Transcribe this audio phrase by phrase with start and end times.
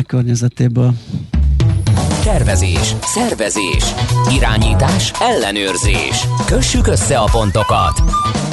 [0.00, 0.92] környezetéből.
[2.24, 3.84] Tervezés, szervezés,
[4.30, 6.26] irányítás, ellenőrzés.
[6.46, 8.02] Kössük össze a pontokat.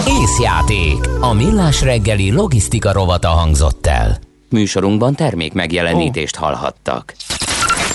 [0.07, 1.07] Észjáték.
[1.19, 4.17] A millás reggeli logisztika rovata hangzott el.
[4.49, 6.43] Műsorunkban termék megjelenítést oh.
[6.43, 7.13] hallhattak.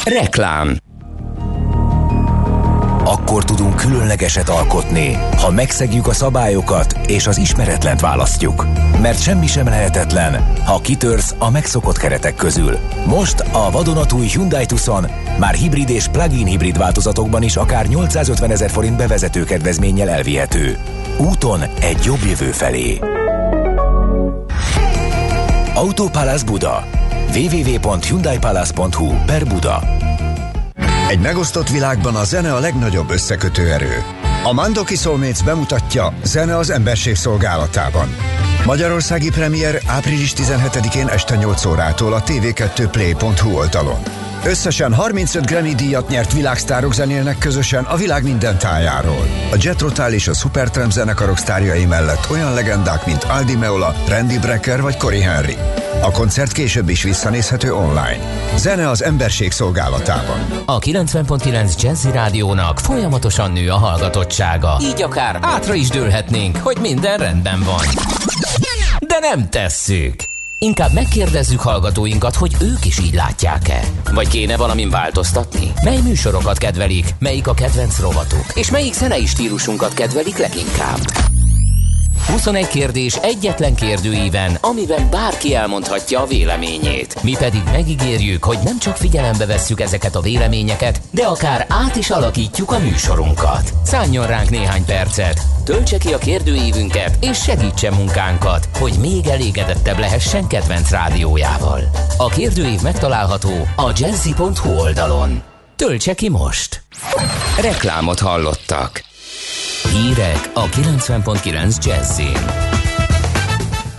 [0.05, 0.77] Reklám
[3.05, 8.67] akkor tudunk különlegeset alkotni, ha megszegjük a szabályokat és az ismeretlent választjuk.
[9.01, 12.79] Mert semmi sem lehetetlen, ha kitörsz a megszokott keretek közül.
[13.07, 15.07] Most a vadonatúj Hyundai Tucson
[15.39, 20.79] már hibrid és plug-in hibrid változatokban is akár 850 ezer forint bevezető kedvezménnyel elvihető.
[21.17, 22.99] Úton egy jobb jövő felé.
[25.75, 26.87] Autopalace Buda
[27.35, 29.83] www.hyundaipalace.hu per Buda
[31.09, 34.05] egy megosztott világban a zene a legnagyobb összekötő erő.
[34.43, 38.17] A Mandoki Soulmates bemutatja Zene az emberség szolgálatában.
[38.65, 43.99] Magyarországi premier április 17-én este 8 órától a tv2play.hu oldalon.
[44.45, 49.27] Összesen 35 Grammy díjat nyert világsztárok zenélnek közösen a világ minden tájáról.
[49.53, 54.39] A Jet Rotal és a Supertramp zenekarok sztárjai mellett olyan legendák, mint Aldi Meola, Randy
[54.39, 55.57] Brecker vagy Cory Henry.
[56.05, 58.19] A koncert később is visszanézhető online.
[58.57, 60.63] Zene az emberség szolgálatában.
[60.67, 64.77] A 90.9 Jazzy Rádiónak folyamatosan nő a hallgatottsága.
[64.83, 67.85] Így akár átra is dőlhetnénk, hogy minden rendben van.
[68.99, 70.15] De nem tesszük.
[70.59, 73.81] Inkább megkérdezzük hallgatóinkat, hogy ők is így látják-e.
[74.13, 75.73] Vagy kéne valamin változtatni?
[75.85, 81.34] Mely műsorokat kedvelik, melyik a kedvenc rovatuk, és melyik zenei stílusunkat kedvelik leginkább?
[82.27, 87.23] 21 kérdés egyetlen kérdőíven, amiben bárki elmondhatja a véleményét.
[87.23, 92.11] Mi pedig megígérjük, hogy nem csak figyelembe vesszük ezeket a véleményeket, de akár át is
[92.11, 93.73] alakítjuk a műsorunkat.
[93.85, 100.47] Szálljon ránk néhány percet, töltse ki a kérdőívünket, és segítse munkánkat, hogy még elégedettebb lehessen
[100.47, 101.81] kedvenc rádiójával.
[102.17, 105.43] A kérdőív megtalálható a jazzy.hu oldalon.
[105.77, 106.83] Töltse ki most!
[107.61, 109.13] Reklámot hallottak.
[109.95, 112.37] Hírek a 90.9 Jazzin.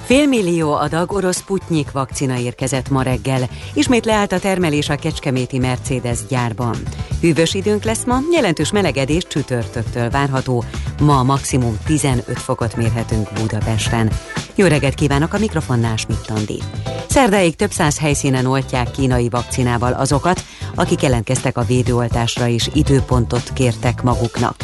[0.05, 3.49] Félmillió adag orosz Putnyik vakcina érkezett ma reggel.
[3.73, 6.75] Ismét leállt a termelés a Kecskeméti Mercedes gyárban.
[7.21, 10.63] Hűvös időnk lesz ma, jelentős melegedés csütörtöktől várható.
[11.01, 14.11] Ma maximum 15 fokot mérhetünk Budapesten.
[14.57, 16.61] Jó reggelt kívánok a mikrofonnál Smittandi.
[17.09, 20.43] Szerdáig több száz helyszínen oltják kínai vakcinával azokat,
[20.75, 24.55] akik jelentkeztek a védőoltásra és időpontot kértek maguknak.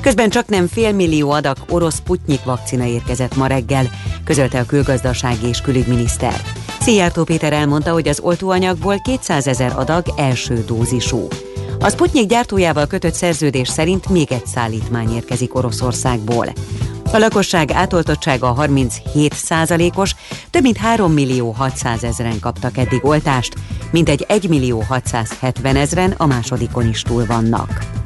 [0.00, 3.90] Közben csak nem félmillió adag orosz Putnyik vakcina érkezett ma reggel,
[4.24, 6.42] közölte a külgazdasági és külügyminiszter.
[6.80, 11.28] Szijjártó Péter elmondta, hogy az oltóanyagból 200 ezer adag első dózisú.
[11.80, 16.46] A Sputnik gyártójával kötött szerződés szerint még egy szállítmány érkezik Oroszországból.
[17.12, 20.14] A lakosság átoltottsága 37 százalékos,
[20.50, 23.54] több mint 3 millió 600 ezeren kaptak eddig oltást,
[23.90, 28.00] mintegy 1 millió 670 ezeren a másodikon is túl vannak.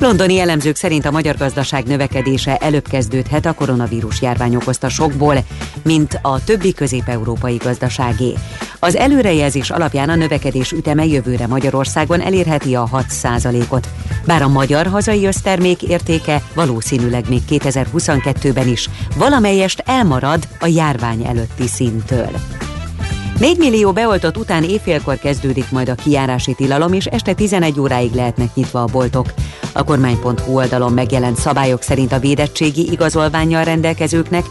[0.00, 5.36] Londoni elemzők szerint a magyar gazdaság növekedése előbb kezdődhet a koronavírus járvány okozta sokból,
[5.82, 8.34] mint a többi közép-európai gazdaságé.
[8.78, 13.88] Az előrejelzés alapján a növekedés üteme jövőre Magyarországon elérheti a 6%-ot,
[14.26, 21.66] bár a magyar hazai össztermék értéke valószínűleg még 2022-ben is valamelyest elmarad a járvány előtti
[21.66, 22.30] szintől.
[23.40, 28.54] 4 millió beoltott után éjfélkor kezdődik majd a kiárási tilalom, és este 11 óráig lehetnek
[28.54, 29.32] nyitva a boltok.
[29.72, 34.44] A kormány.hu oldalon megjelent szabályok szerint a védettségi igazolványjal rendelkezőknek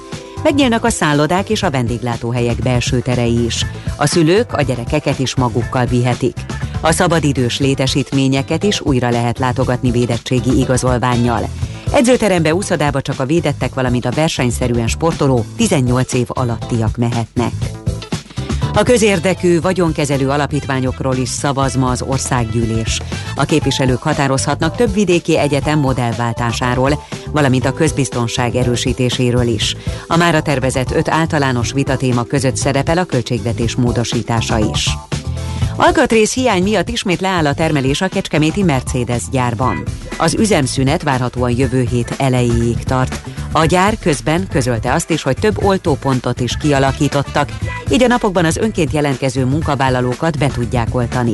[0.43, 3.65] megnyílnak a szállodák és a vendéglátóhelyek belső terei is.
[3.97, 6.37] A szülők a gyerekeket is magukkal vihetik.
[6.81, 11.49] A szabadidős létesítményeket is újra lehet látogatni védettségi igazolványjal.
[11.93, 17.51] Edzőterembe, úszodába csak a védettek, valamint a versenyszerűen sportoló 18 év alattiak mehetnek.
[18.73, 23.01] A közérdekű vagyonkezelő alapítványokról is szavaz ma az országgyűlés.
[23.35, 29.75] A képviselők határozhatnak több vidéki egyetem modellváltásáról, valamint a közbiztonság erősítéséről is.
[30.07, 34.89] A mára tervezett öt általános vitatéma között szerepel a költségvetés módosítása is.
[35.81, 39.83] Alkatrész hiány miatt ismét leáll a termelés a Kecskeméti Mercedes gyárban.
[40.17, 43.21] Az üzemszünet várhatóan jövő hét elejéig tart.
[43.51, 47.49] A gyár közben közölte azt is, hogy több oltópontot is kialakítottak,
[47.91, 51.33] így a napokban az önként jelentkező munkavállalókat be tudják oltani.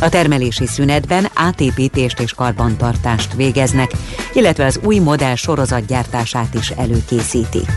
[0.00, 3.90] A termelési szünetben átépítést és karbantartást végeznek,
[4.32, 7.70] illetve az új modell sorozatgyártását is előkészítik.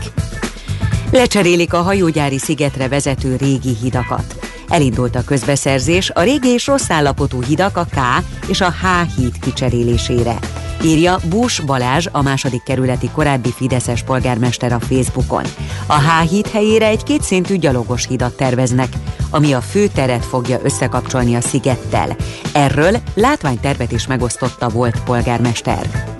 [1.10, 4.39] Lecserélik a hajógyári szigetre vezető régi hidakat.
[4.70, 7.98] Elindult a közbeszerzés a régi és rossz állapotú hidak a K
[8.48, 10.38] és a H híd kicserélésére.
[10.84, 15.44] írja Bús Balázs, a második kerületi korábbi Fideszes polgármester a Facebookon.
[15.86, 18.92] A H-híd helyére egy kétszintű gyalogos hidat terveznek,
[19.30, 22.16] ami a főteret fogja összekapcsolni a szigettel.
[22.52, 26.18] Erről látványtervet is megosztotta volt polgármester.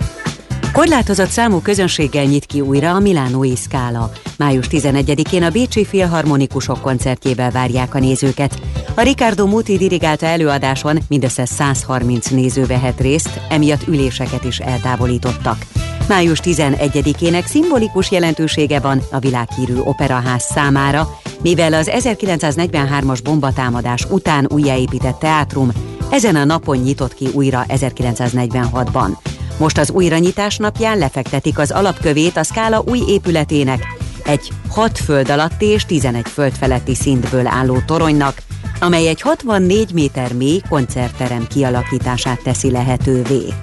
[0.73, 4.11] Korlátozott számú közönséggel nyit ki újra a Milánói Szkála.
[4.37, 8.61] Május 11-én a Bécsi Filharmonikusok koncertjével várják a nézőket.
[8.95, 15.65] A Ricardo Muti dirigálta előadáson mindössze 130 néző vehet részt, emiatt üléseket is eltávolítottak.
[16.07, 21.07] Május 11-ének szimbolikus jelentősége van a világhírű operaház számára,
[21.41, 25.71] mivel az 1943-as bombatámadás után újjáépített teátrum
[26.11, 29.30] ezen a napon nyitott ki újra 1946-ban.
[29.61, 33.87] Most az újranyitás napján lefektetik az alapkövét a szkála új épületének,
[34.23, 38.41] egy 6 föld alatti és 11 föld feletti szintből álló toronynak,
[38.79, 43.53] amely egy 64 méter mély koncertterem kialakítását teszi lehetővé.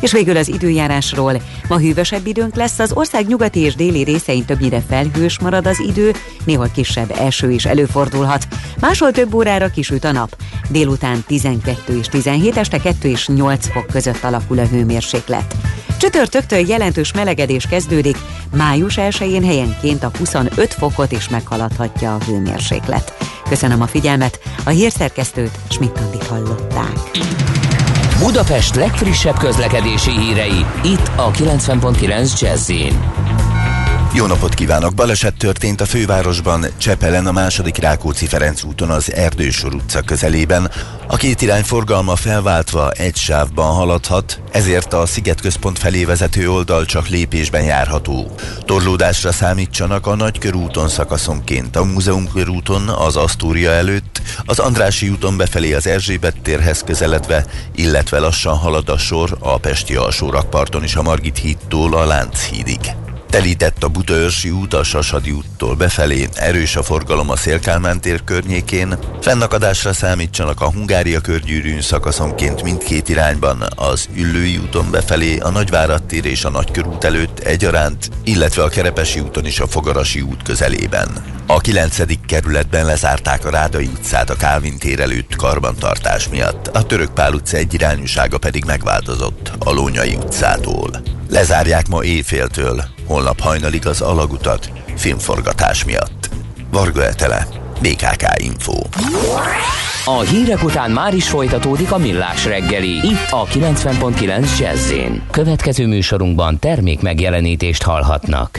[0.00, 1.42] És végül az időjárásról.
[1.68, 6.12] Ma hűvösebb időnk lesz, az ország nyugati és déli részein többnyire felhős marad az idő,
[6.44, 8.46] néhol kisebb eső is előfordulhat.
[8.80, 10.36] Máshol több órára kisüt a nap.
[10.68, 15.54] Délután 12 és 17, este 2 és 8 fok között alakul a hőmérséklet.
[15.98, 18.16] Csütörtöktől jelentős melegedés kezdődik,
[18.56, 23.14] május 1-én helyenként a 25 fokot is meghaladhatja a hőmérséklet.
[23.48, 26.98] Köszönöm a figyelmet, a hírszerkesztőt Schmidt-Tandit hallották.
[28.22, 32.70] Budapest legfrissebb közlekedési hírei, itt a 90.9 jazz
[34.14, 34.94] jó napot kívánok!
[34.94, 40.70] Baleset történt a fővárosban, Csepelen a második Rákóczi Ferenc úton az Erdősor utca közelében.
[41.06, 46.84] A két irány forgalma felváltva egy sávban haladhat, ezért a Sziget központ felé vezető oldal
[46.84, 48.34] csak lépésben járható.
[48.64, 55.72] Torlódásra számítsanak a Nagykörúton szakaszonként, a Múzeum körúton, az Asztória előtt, az Andrási úton befelé
[55.72, 61.02] az Erzsébet térhez közeledve, illetve lassan halad a sor a Pesti alsó rakparton is a
[61.02, 62.80] Margit hídtól a Lánchídig.
[63.30, 68.98] Telített a Budaörsi út a Sasadi úttól befelé, erős a forgalom a Szélkálmán tér környékén,
[69.20, 76.24] fennakadásra számítsanak a Hungária körgyűrűn szakaszonként mindkét irányban, az Üllői úton befelé, a Nagyvárad tér
[76.24, 81.08] és a Nagykörút előtt egyaránt, illetve a Kerepesi úton is a Fogarasi út közelében.
[81.46, 82.26] A 9.
[82.26, 87.56] kerületben lezárták a Rádai utcát a Kálvin tér előtt karbantartás miatt, a Török Pál utca
[87.56, 91.19] egyirányúsága pedig megváltozott a Lónyai utcától.
[91.30, 96.28] Lezárják ma éjféltől, holnap hajnalig az alagutat filmforgatás miatt.
[96.70, 97.46] Varga Etele,
[97.80, 98.72] BKK Info.
[100.04, 104.92] A hírek után már is folytatódik a millás reggeli, itt a 90.9 jazz
[105.30, 108.58] Következő műsorunkban termék megjelenítést hallhatnak.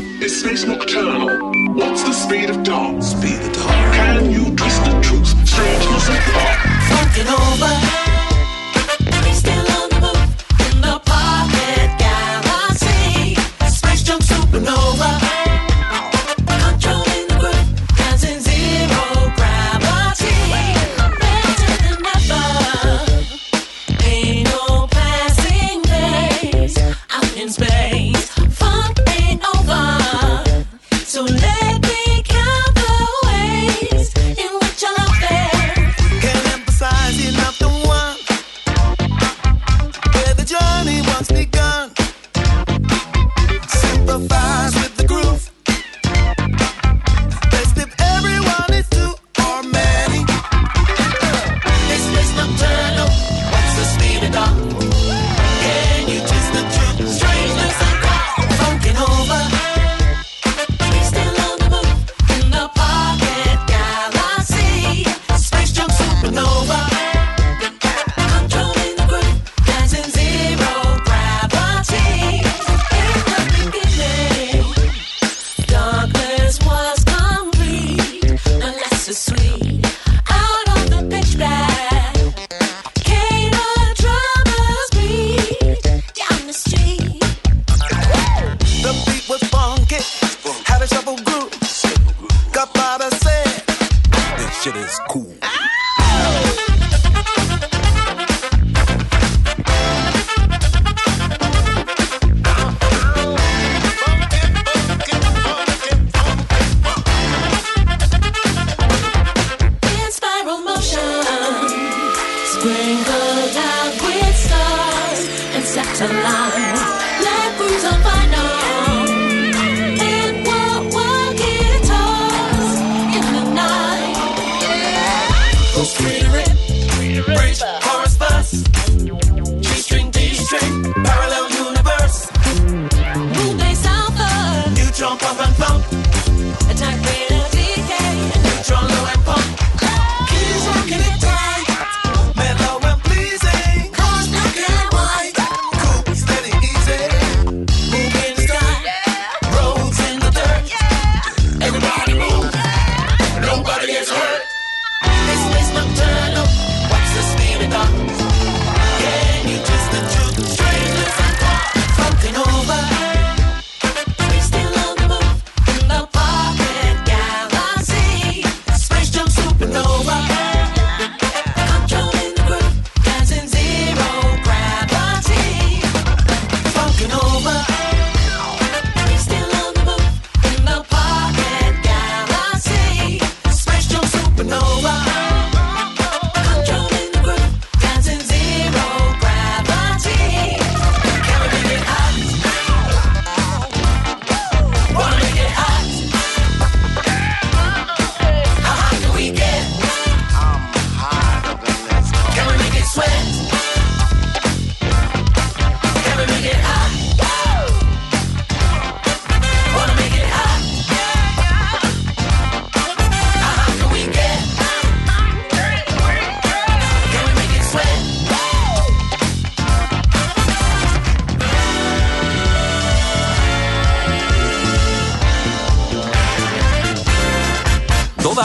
[1.75, 3.01] What's the speed of dawn?
[3.01, 3.91] Speed of dawn.
[3.91, 5.29] Can you twist the truth?
[5.45, 6.71] Strangeness of thought.
[7.29, 8.20] over.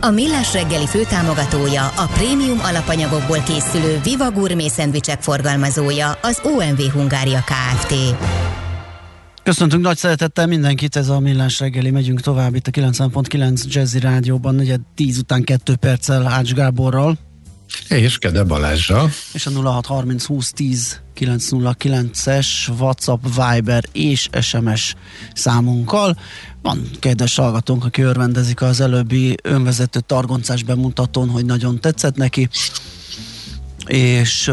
[0.00, 7.44] A Millás reggeli főtámogatója, a prémium alapanyagokból készülő Viva Gourmet szendvicsek forgalmazója, az OMV Hungária
[7.44, 7.94] Kft.
[9.42, 14.54] Köszöntünk nagy szeretettel mindenkit, ez a Millás reggeli, megyünk tovább itt a 90.9 Jazzy Rádióban,
[14.54, 17.18] negyed 10 után 2 perccel Ács Gáborral.
[17.88, 19.08] És Kede Balázsa.
[19.32, 22.46] És a 0630 20 10 909-es
[22.78, 24.94] WhatsApp, Viber és SMS
[25.34, 26.16] számunkkal.
[26.68, 32.48] Van kedves hallgatónk, aki örvendezik az előbbi önvezető targoncás bemutatón, hogy nagyon tetszett neki.
[33.86, 34.52] És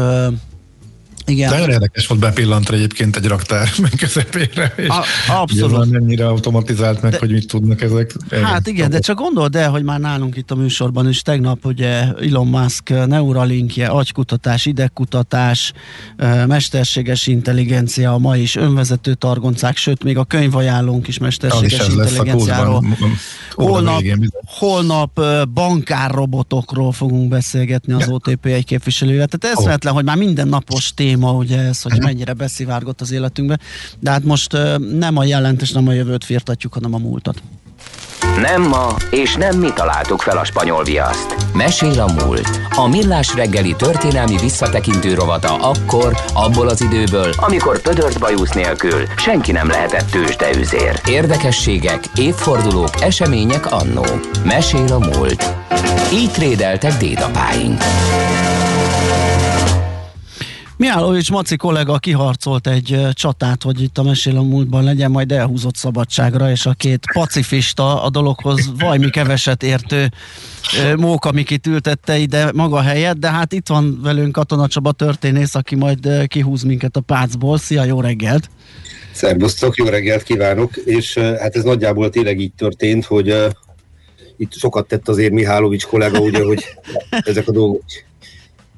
[1.28, 1.50] igen.
[1.50, 5.90] Nagyon érdekes volt bepillantani egyébként egy raktár közepére, és A, abszolút.
[5.90, 8.14] mennyire automatizált meg, de, hogy mit tudnak ezek.
[8.42, 12.04] Hát igen, de csak gondold el, hogy már nálunk itt a műsorban is tegnap ugye
[12.20, 15.72] Elon Musk Neuralinkje, agykutatás, idegkutatás,
[16.46, 22.84] mesterséges intelligencia, a ma is önvezető targoncák, sőt még a könyvajánlónk is mesterséges is intelligenciáról.
[23.50, 24.02] Holnap,
[24.46, 25.20] holnap
[25.54, 29.26] bankárrobotokról fogunk beszélgetni az OTP egy képviselővel.
[29.26, 29.98] Tehát eszméletlen, oh.
[29.98, 33.58] hogy már minden napos téma téma, ugye ez, hogy mennyire beszivárgott az életünkbe,
[34.00, 34.56] de hát most
[34.98, 37.42] nem a jelent és nem a jövőt firtatjuk, hanem a múltat.
[38.40, 41.36] Nem ma, és nem mi találtuk fel a spanyol viaszt.
[41.54, 42.60] Mesél a múlt.
[42.76, 49.52] A millás reggeli történelmi visszatekintő rovata akkor, abból az időből, amikor pödört bajusz nélkül senki
[49.52, 51.00] nem lehetett tőzsdeüzér.
[51.08, 54.04] Érdekességek, évfordulók, események annó.
[54.44, 55.54] Mesél a múlt.
[56.12, 57.82] Így trédeltek dédapáink.
[60.78, 65.74] Mihálovics Maci kollega kiharcolt egy csatát, hogy itt a mesél a múltban legyen, majd elhúzott
[65.74, 70.10] szabadságra, és a két pacifista a dologhoz vajmi keveset értő
[70.96, 75.74] Móka Mikit ültette ide maga helyet, de hát itt van velünk Katona Csaba történész, aki
[75.74, 77.58] majd kihúz minket a pácból.
[77.58, 78.50] Szia, jó reggelt!
[79.12, 80.76] Szerbusztok, jó reggelt kívánok!
[80.76, 83.34] És hát ez nagyjából tényleg így történt, hogy
[84.36, 86.64] itt sokat tett azért Mihálovics kollega, ugye, hogy
[87.10, 87.82] ezek a dolgok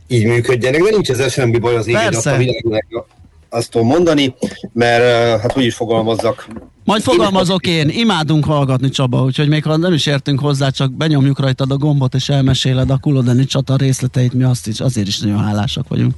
[0.09, 3.07] így működjenek, de nincs ezzel semmi baj az égén, azt a világnak
[3.49, 4.35] azt tudom mondani,
[4.73, 6.49] mert hát úgy is fogalmazzak.
[6.85, 11.39] Majd fogalmazok én, imádunk hallgatni Csaba, úgyhogy még ha nem is értünk hozzá, csak benyomjuk
[11.39, 15.45] rajtad a gombot és elmeséled a Kulodeni csata részleteit, mi azt is, azért is nagyon
[15.45, 16.15] hálásak vagyunk.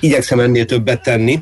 [0.00, 1.40] Igyekszem ennél többet tenni,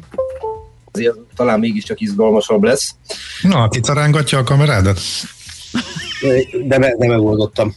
[0.93, 2.95] azért talán mégiscsak izgalmasabb lesz.
[3.43, 5.01] Na, kicarángatja a kamerádat?
[6.67, 7.75] De, me, de megoldottam.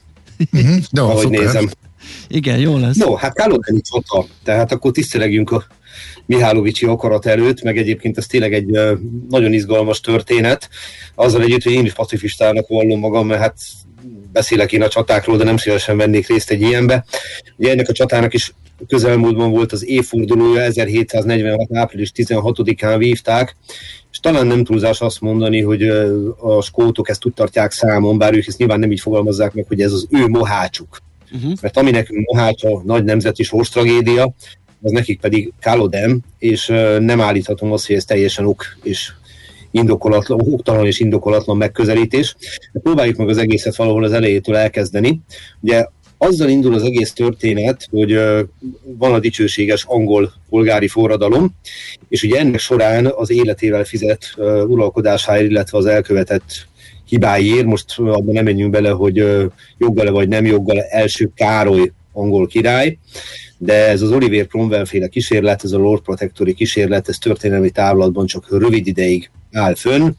[0.53, 1.39] Uh-huh, de ahogy szuper.
[1.39, 1.69] nézem.
[2.27, 2.95] Igen, jó lesz.
[2.95, 5.65] No, hát Kálodeni csata, tehát akkor tisztelegjünk a
[6.25, 8.79] Mihálovicsi akarat előtt, meg egyébként ez tényleg egy
[9.29, 10.69] nagyon izgalmas történet.
[11.15, 13.57] Azzal együtt, hogy én is pacifistának vallom magam, mert hát
[14.31, 17.05] beszélek én a csatákról, de nem szívesen vennék részt egy ilyenbe.
[17.57, 18.53] Ugye ennek a csatának is
[18.87, 21.67] közelmúltban volt az évfordulója, 1746.
[21.73, 23.55] április 16-án vívták,
[24.11, 25.83] és talán nem túlzás azt mondani, hogy
[26.37, 29.81] a skótok ezt úgy tartják számon, bár ők ezt nyilván nem így fogalmazzák meg, hogy
[29.81, 30.97] ez az ő mohácsuk.
[31.33, 31.53] Uh-huh.
[31.61, 34.33] Mert ami nekünk a nagy nemzeti sors tragédia,
[34.81, 36.65] az nekik pedig Kálodem, és
[36.99, 39.11] nem állíthatom azt, hogy ez teljesen ok és
[39.71, 42.35] indokolatlan, oktalan és indokolatlan megközelítés.
[42.71, 45.21] De próbáljuk meg az egészet valahol az elejétől elkezdeni.
[45.59, 45.85] Ugye
[46.17, 48.19] azzal indul az egész történet, hogy
[48.83, 51.55] van a dicsőséges angol polgári forradalom,
[52.09, 54.33] és ugye ennek során az életével fizet
[54.67, 56.67] uralkodásáért, illetve az elkövetett
[57.11, 59.15] hibáiért, most abban nem menjünk bele, hogy
[59.77, 62.97] joggal vagy nem joggal első Károly angol király,
[63.57, 68.25] de ez az Oliver Cromwell féle kísérlet, ez a Lord Protectori kísérlet, ez történelmi távlatban
[68.25, 70.09] csak rövid ideig áll fönn,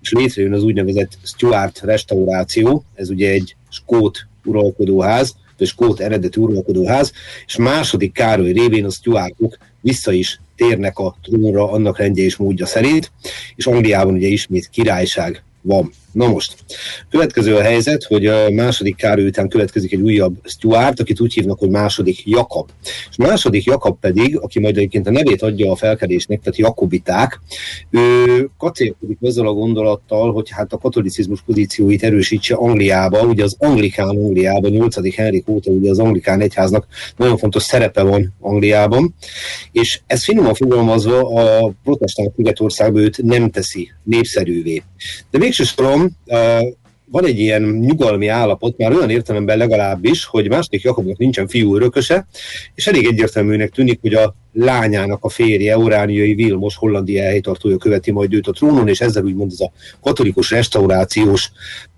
[0.00, 7.12] és létrejön az úgynevezett Stuart restauráció, ez ugye egy skót uralkodóház, vagy skót eredetű uralkodóház,
[7.46, 12.66] és második Károly révén a Stuartok vissza is térnek a trónra annak rendje és módja
[12.66, 13.12] szerint,
[13.56, 15.92] és Angliában ugye ismét királyság van.
[16.12, 16.54] Na most,
[17.10, 21.58] következő a helyzet, hogy a második Károly után következik egy újabb Stuart, akit úgy hívnak,
[21.58, 22.68] hogy második Jakab.
[23.10, 27.40] És második Jakab pedig, aki majd egyébként a nevét adja a felkelésnek, tehát Jakobiták,
[27.90, 34.08] ő kacérkodik ezzel a gondolattal, hogy hát a katolicizmus pozícióit erősítse Angliába, ugye az anglikán
[34.08, 35.14] Angliában, 8.
[35.14, 39.14] Henrik óta ugye az anglikán egyháznak nagyon fontos szerepe van Angliában,
[39.72, 44.82] és ez finoman fogalmazva a protestáns Szigetországban őt nem teszi népszerűvé.
[45.30, 46.01] De végső soron
[47.12, 52.26] van egy ilyen nyugalmi állapot, már olyan értelemben legalábbis, hogy második Jakabnak nincsen fiú örököse,
[52.74, 58.34] és elég egyértelműnek tűnik, hogy a lányának a férje, Orániai Vilmos, Hollandia helytartója követi majd
[58.34, 61.50] őt a trónon, és ezzel úgymond ez a katolikus restaurációs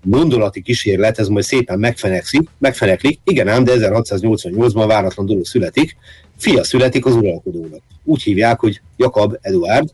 [0.03, 3.19] gondolati kísérlet, ez majd szépen megfenekszik, megfeneklik.
[3.23, 5.97] Igen ám, de 1688-ban váratlan dolog születik,
[6.37, 7.81] fia születik az uralkodónak.
[8.03, 9.89] Úgy hívják, hogy Jakab Eduard,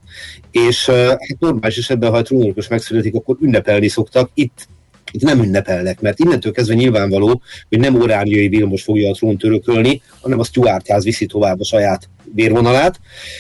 [0.52, 4.30] és hát normális esetben, ha egy trónörökös megszületik, akkor ünnepelni szoktak.
[4.34, 4.68] Itt
[5.14, 10.02] itt nem ünnepelnek, mert innentől kezdve nyilvánvaló, hogy nem Orániai Vilmos fogja a trónt örökölni,
[10.22, 13.00] hanem a Stuart ház viszi tovább a saját vérvonalát,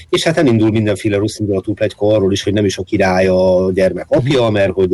[0.10, 3.72] és hát elindul mindenféle rossz indulatú plegyka arról is, hogy nem is a király a
[3.74, 4.94] gyermek apja, mert hogy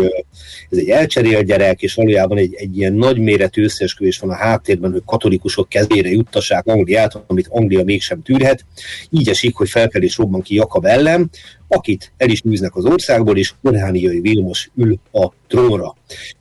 [0.69, 5.01] ez egy elcserélt gyerek, és valójában egy, egy ilyen nagyméretű összeesküvés van a háttérben, hogy
[5.05, 8.65] katolikusok kezére juttassák Angliát, amit Anglia mégsem tűrhet.
[9.09, 11.29] Így esik, hogy felkelés robban ki Jakab ellen,
[11.67, 15.95] akit el is nűznek az országból, és Orhániai Vilmos ül a trónra.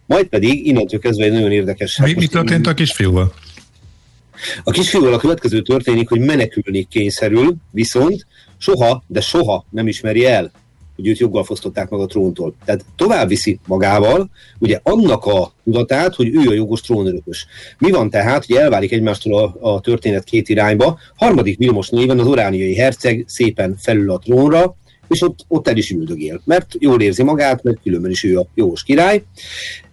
[0.07, 1.99] Majd pedig innentől kezdve egy nagyon érdekes...
[1.99, 3.33] Mi, mi történt a kisfiúval?
[4.65, 8.27] A kisfiúval a következő történik, hogy menekülni kényszerül, viszont
[8.59, 10.51] soha, de soha nem ismeri el,
[10.97, 12.55] hogy őt joggal fosztották meg a tróntól.
[12.65, 17.47] Tehát tovább viszi magával, ugye annak a tudatát, hogy ő a jogos trónörökös.
[17.79, 20.99] Mi van tehát, hogy elválik egymástól a, a történet két irányba.
[21.17, 24.77] Harmadik Vilmos néven az orániai herceg szépen felül a trónra,
[25.09, 28.47] és ott, ott el is üldögél, mert jól érzi magát, mert különben is ő a
[28.55, 29.23] jogos király,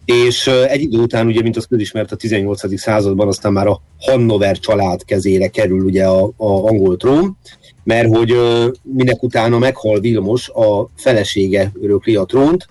[0.06, 2.80] és egy idő után, ugye, mint az közismert a 18.
[2.80, 7.38] században, aztán már a Hannover család kezére kerül ugye a, a angol trón,
[7.84, 8.36] mert hogy
[8.82, 12.68] minek utána meghal Vilmos, a felesége örökli a trónt,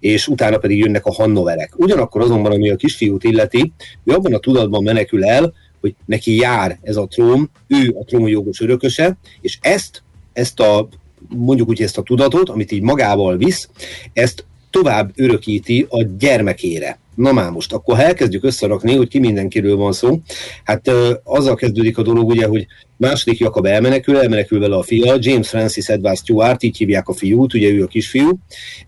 [0.00, 1.72] és utána pedig jönnek a Hannoverek.
[1.76, 3.72] Ugyanakkor azonban, ami a kisfiút illeti,
[4.04, 8.60] ő abban a tudatban menekül el, hogy neki jár ez a trón, ő a trónjogos
[8.60, 10.88] örököse, és ezt, ezt a
[11.28, 13.68] mondjuk úgy ezt a tudatot, amit így magával visz,
[14.12, 16.98] ezt tovább örökíti a gyermekére.
[17.14, 20.20] Na már most, akkor ha elkezdjük összerakni, hogy ki mindenkiről van szó,
[20.64, 25.16] hát uh, azzal kezdődik a dolog, ugye, hogy második Jakab elmenekül, elmenekül vele a fia,
[25.18, 28.38] James Francis Edward Stuart, így hívják a fiút, ugye ő a kisfiú.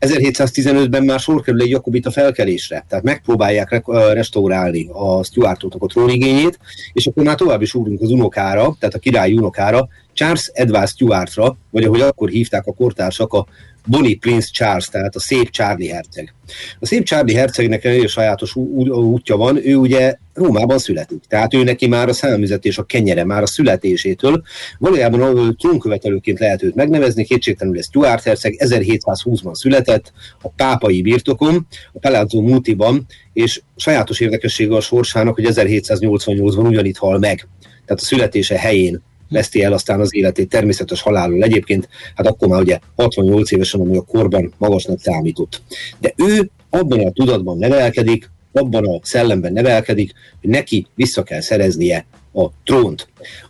[0.00, 6.58] 1715-ben már sor kerül egy Jakobita felkelésre, tehát megpróbálják re- restaurálni a Stuartoknak a trónigényét,
[6.92, 11.56] és akkor már tovább is úrunk az unokára, tehát a király unokára, Charles Edward Stuartra,
[11.70, 13.46] vagy ahogy akkor hívták a kortársak, a
[13.86, 16.34] Bonnie Prince Charles, tehát a szép Charlie herceg.
[16.80, 21.22] A szép Charlie hercegnek egy sajátos útja van, ő ugye Rómában születik.
[21.28, 24.42] Tehát ő neki már a számüzetés, a kenyere már a születésétől.
[24.78, 31.98] Valójában trónkövetelőként lehet őt megnevezni, kétségtelenül ez Stuart herceg, 1720-ban született, a pápai birtokon, a
[31.98, 37.48] Palazzo Mutiban, és sajátos érdekessége a sorsának, hogy 1788-ban ugyanitt hal meg.
[37.60, 41.42] Tehát a születése helyén veszti el aztán az életét természetes halálról.
[41.42, 45.62] Egyébként, hát akkor már ugye 68 évesen, ami a korban magasnak számított.
[46.00, 52.06] De ő abban a tudatban nevelkedik, abban a szellemben nevelkedik, hogy neki vissza kell szereznie
[52.32, 53.08] a trónt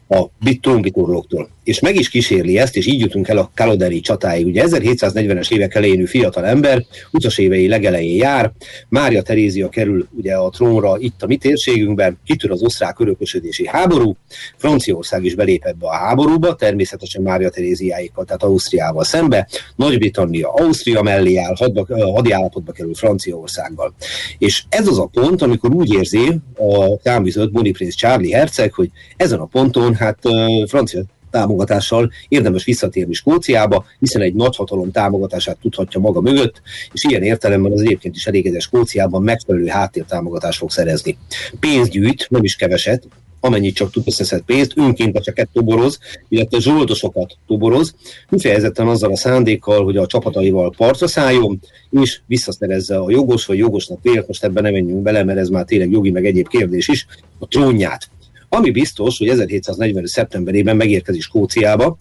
[0.09, 0.27] a
[0.61, 1.49] trónbitorlóktól.
[1.65, 4.47] És meg is kísérli ezt, és így jutunk el a Kaloderi csatáig.
[4.47, 8.53] Ugye 1740-es évek elején fiatal ember, utas évei legelején jár,
[8.89, 14.17] Mária Terézia kerül ugye a trónra itt a mi térségünkben, kitör az osztrák örökösödési háború,
[14.57, 21.37] Franciaország is belép ebbe a háborúba, természetesen Mária Teréziáikkal, tehát Ausztriával szembe, Nagy-Britannia Ausztria mellé
[21.37, 21.55] áll,
[22.15, 23.95] hadi állapotba kerül Franciaországgal.
[24.39, 28.91] És ez az a pont, amikor úgy érzi a táműzött Bonnie Prince Charlie herceg, hogy
[29.17, 30.19] ezen a ponton hát
[30.67, 37.73] francia támogatással érdemes visszatérni Skóciába, hiszen egy nagyhatalom támogatását tudhatja maga mögött, és ilyen értelemben
[37.73, 41.19] az egyébként is elégedett Skóciában megfelelő háttértámogatást fog szerezni.
[41.61, 43.09] Pénzt gyűjt, nem is keveset,
[43.41, 47.95] amennyit csak tud összeszed pénzt, önkénteseket toboroz, illetve zsoldosokat toboroz,
[48.31, 53.99] kifejezetten azzal a szándékkal, hogy a csapataival partra szálljon, és visszaszerezze a jogos vagy jogosnak
[54.03, 57.07] vélt, most ebben nem menjünk bele, mert ez már tényleg jogi meg egyéb kérdés is,
[57.39, 58.09] a trónját.
[58.55, 60.07] Ami biztos, hogy 1740.
[60.07, 61.99] szeptemberében megérkezik Skóciába,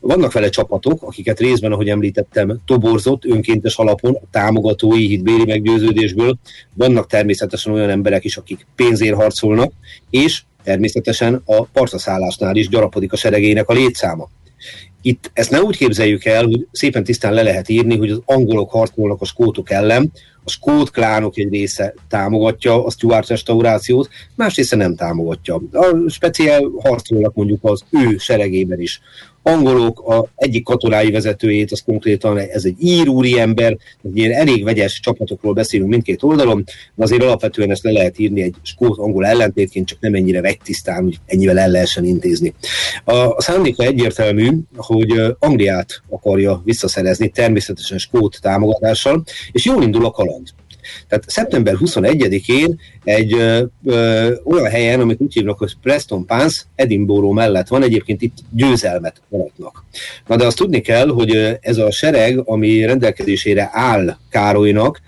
[0.00, 6.38] vannak vele csapatok, akiket részben, ahogy említettem, toborzott önkéntes alapon, támogatói hitbéli meggyőződésből.
[6.74, 9.72] Vannak természetesen olyan emberek is, akik pénzért harcolnak,
[10.10, 14.28] és természetesen a partaszállásnál is gyarapodik a seregének a létszáma.
[15.02, 18.70] Itt ezt ne úgy képzeljük el, hogy szépen tisztán le lehet írni, hogy az angolok
[18.70, 20.12] harcolnak a skótok ellen,
[20.44, 25.60] a skót klánok egy része támogatja a Stuart restaurációt, más része nem támogatja.
[25.72, 29.00] A speciál harcolnak mondjuk az ő seregében is
[29.42, 35.00] angolok, a egyik katonái vezetőjét, az konkrétan ez egy írúri ember, egy ilyen elég vegyes
[35.00, 40.00] csapatokról beszélünk mindkét oldalon, de azért alapvetően ezt le lehet írni egy skót-angol ellentétként, csak
[40.00, 42.54] nem ennyire vegytisztán, hogy ennyivel el lehessen intézni.
[43.04, 50.48] A, szándéka egyértelmű, hogy Angliát akarja visszaszerezni, természetesen skót támogatással, és jól indul a kaland.
[51.08, 57.34] Tehát szeptember 21-én egy ö, ö, olyan helyen, amit úgy hívnak, hogy Preston Pans, Edinburgh
[57.34, 59.84] mellett van, egyébként itt győzelmet aratnak.
[60.26, 65.00] Na de azt tudni kell, hogy ez a sereg, ami rendelkezésére áll Károlynak,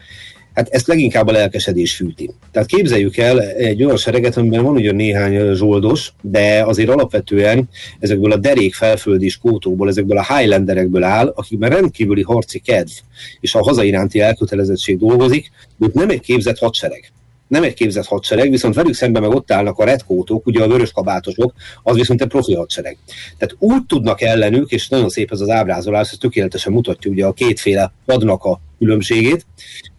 [0.54, 2.30] hát ezt leginkább a lelkesedés fűti.
[2.52, 8.32] Tehát képzeljük el egy olyan sereget, amiben van ugyan néhány zsoldos, de azért alapvetően ezekből
[8.32, 12.90] a derék felföldi skótókból, ezekből a Highlanderekből áll, akikben rendkívüli harci kedv
[13.40, 17.12] és a hazairánti elkötelezettség dolgozik, de nem egy képzett hadsereg
[17.46, 20.92] nem egy képzett hadsereg, viszont velük szemben meg ott állnak a redkótok, ugye a vörös
[20.92, 22.96] kabátosok, az viszont egy profi hadsereg.
[23.38, 27.32] Tehát úgy tudnak ellenük, és nagyon szép ez az ábrázolás, ez tökéletesen mutatja ugye a
[27.32, 29.46] kétféle hadnak a különbségét,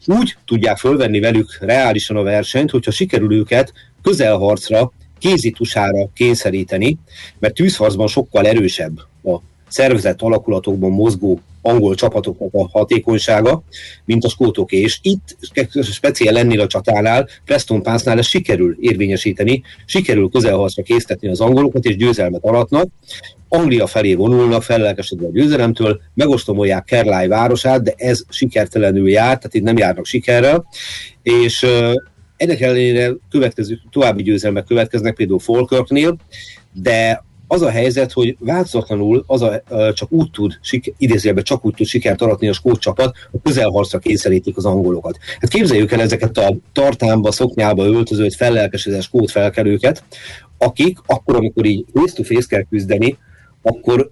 [0.06, 6.98] úgy tudják fölvenni velük reálisan a versenyt, hogyha sikerül őket közelharcra, kézitusára kényszeríteni,
[7.40, 13.64] mert tűzharcban sokkal erősebb a szervezett alakulatokban mozgó angol csapatoknak a hatékonysága,
[14.06, 14.80] mint a skótoké.
[14.80, 15.38] És itt
[15.82, 21.96] speciál ennél a csatánál, Preston Pánsznál ezt sikerül érvényesíteni, sikerül közelharcra késztetni az angolokat, és
[21.96, 22.88] győzelmet aratnak.
[23.50, 29.64] Anglia felé vonulnak, fellelkesedve a győzelemtől, megostomolják Kerlály városát, de ez sikertelenül jár, tehát itt
[29.64, 30.66] nem járnak sikerrel,
[31.24, 31.66] és
[32.38, 36.16] ennek ellenére következő, további győzelmek következnek, például Falkirknél,
[36.74, 40.60] de az a helyzet, hogy változatlanul az a, csak úgy tud,
[40.98, 45.18] idézőjelben csak úgy tud sikert aratni a skót csapat, hogy közelharcra kényszerítik az angolokat.
[45.40, 50.04] Hát képzeljük el ezeket a tartámba, szoknyába öltözött, fellelkesedett skót felkelőket,
[50.58, 53.18] akik akkor, amikor így face-to-face kell küzdeni,
[53.62, 54.12] akkor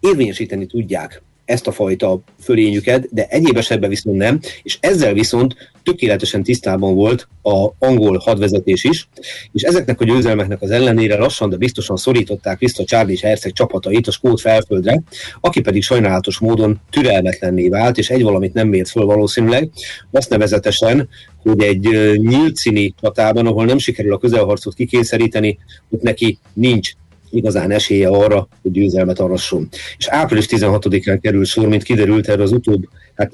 [0.00, 6.42] érvényesíteni tudják ezt a fajta fölényüket, de egyéb esetben viszont nem, és ezzel viszont tökéletesen
[6.42, 9.08] tisztában volt a angol hadvezetés is,
[9.52, 14.10] és ezeknek a győzelmeknek az ellenére lassan, de biztosan szorították vissza Charlie Herceg csapatait a
[14.10, 15.02] Skót felföldre,
[15.40, 19.70] aki pedig sajnálatos módon türelmetlenné vált, és egy valamit nem mért föl valószínűleg,
[20.10, 21.08] azt nevezetesen,
[21.42, 25.58] hogy egy nyílt színi csatában, ahol nem sikerül a közelharcot kikényszeríteni,
[25.90, 26.92] ott neki nincs
[27.34, 29.68] igazán esélye arra, hogy győzelmet arasson.
[29.98, 33.32] És április 16-án kerül sor, mint kiderült erre az utóbb, hát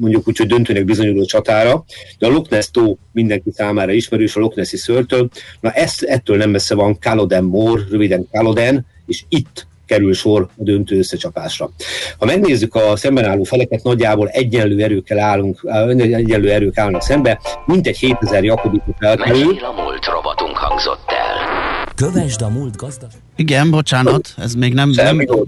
[0.00, 1.84] mondjuk úgy, hogy döntőnek bizonyuló csatára,
[2.18, 5.28] de a Loch Ness tó mindenki számára ismerős, a Loch Nessi szörtől,
[5.60, 10.62] na ezt, ettől nem messze van Caloden Mór, röviden Caloden, és itt kerül sor a
[10.62, 11.70] döntő összecsapásra.
[12.18, 15.60] Ha megnézzük a szemben álló feleket, nagyjából egyenlő erőkkel állunk,
[15.98, 19.44] egyenlő erők állnak szembe, mint egy 7000 jakobitú felkelő.
[19.46, 21.55] Mesél a múlt robotunk hangzott el.
[21.96, 23.10] Kövesd a múlt gazdag.
[23.36, 24.92] Igen, bocsánat, ez még nem...
[24.92, 25.42] Semmi nem...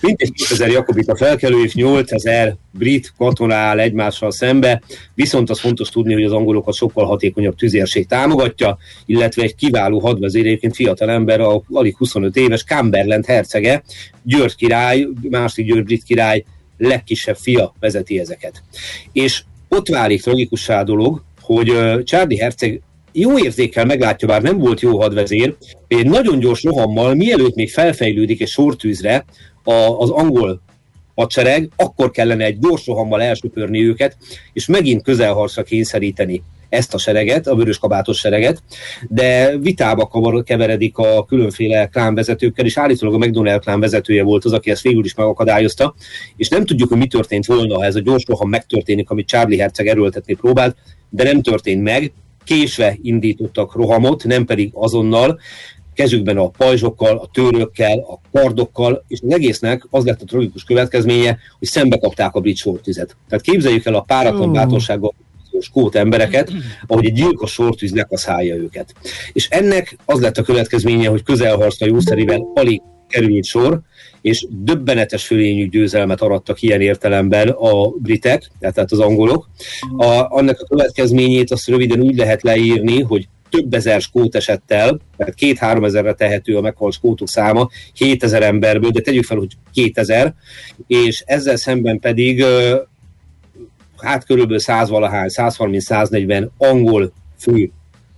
[0.00, 4.82] Mintegy 2000 Jakobita felkelő és 8000 brit katona áll egymással szembe,
[5.14, 10.46] viszont az fontos tudni, hogy az angolokat sokkal hatékonyabb tüzérség támogatja, illetve egy kiváló hadvezér,
[10.46, 13.82] egyébként fiatal ember, a alig 25 éves Cumberland hercege,
[14.22, 16.44] György király, másik György brit király
[16.78, 18.62] legkisebb fia vezeti ezeket.
[19.12, 21.72] És ott válik tragikussá a dolog, hogy
[22.04, 22.80] Charlie herceg
[23.12, 25.56] jó érzékkel meglátja, bár nem volt jó hadvezér,
[25.88, 29.24] egy nagyon gyors rohammal, mielőtt még felfejlődik egy sortűzre
[29.64, 30.62] a, az angol
[31.14, 34.16] hadsereg, akkor kellene egy gyors rohammal elsöpörni őket,
[34.52, 38.62] és megint közelharcra kényszeríteni ezt a sereget, a vörös kabátos sereget,
[39.08, 44.52] de vitába kavar, keveredik a különféle klánvezetőkkel, és állítólag a McDonald klán vezetője volt az,
[44.52, 45.94] aki ezt végül is megakadályozta,
[46.36, 49.58] és nem tudjuk, hogy mi történt volna, ha ez a gyors roham megtörténik, amit Charlie
[49.58, 50.76] Herceg erőltetni próbált,
[51.10, 52.12] de nem történt meg,
[52.44, 55.40] késve indítottak rohamot, nem pedig azonnal,
[55.94, 61.38] kezükben a pajzsokkal, a törökkel, a kardokkal, és az egésznek az lett a tragikus következménye,
[61.58, 63.16] hogy szembe kapták a brit sortüzet.
[63.28, 64.54] Tehát képzeljük el a páratlan uh.
[64.54, 65.14] bátorsággal
[65.60, 66.52] skót embereket,
[66.86, 68.94] ahogy egy gyilkos sortűz lekaszálja őket.
[69.32, 73.80] És ennek az lett a következménye, hogy közelharcra jószerivel alig került sor,
[74.22, 79.48] és döbbenetes fölényű győzelmet arattak ilyen értelemben a britek, tehát az angolok.
[79.96, 84.98] A, annak a következményét azt röviden úgy lehet leírni, hogy több ezer skót esett el,
[85.16, 90.34] tehát két-három ezerre tehető a meghalt skótok száma, 7000 emberből, de tegyük fel, hogy 2000,
[90.86, 92.44] és ezzel szemben pedig
[93.96, 97.70] hát körülbelül 100 valahány, 130-140 angol fő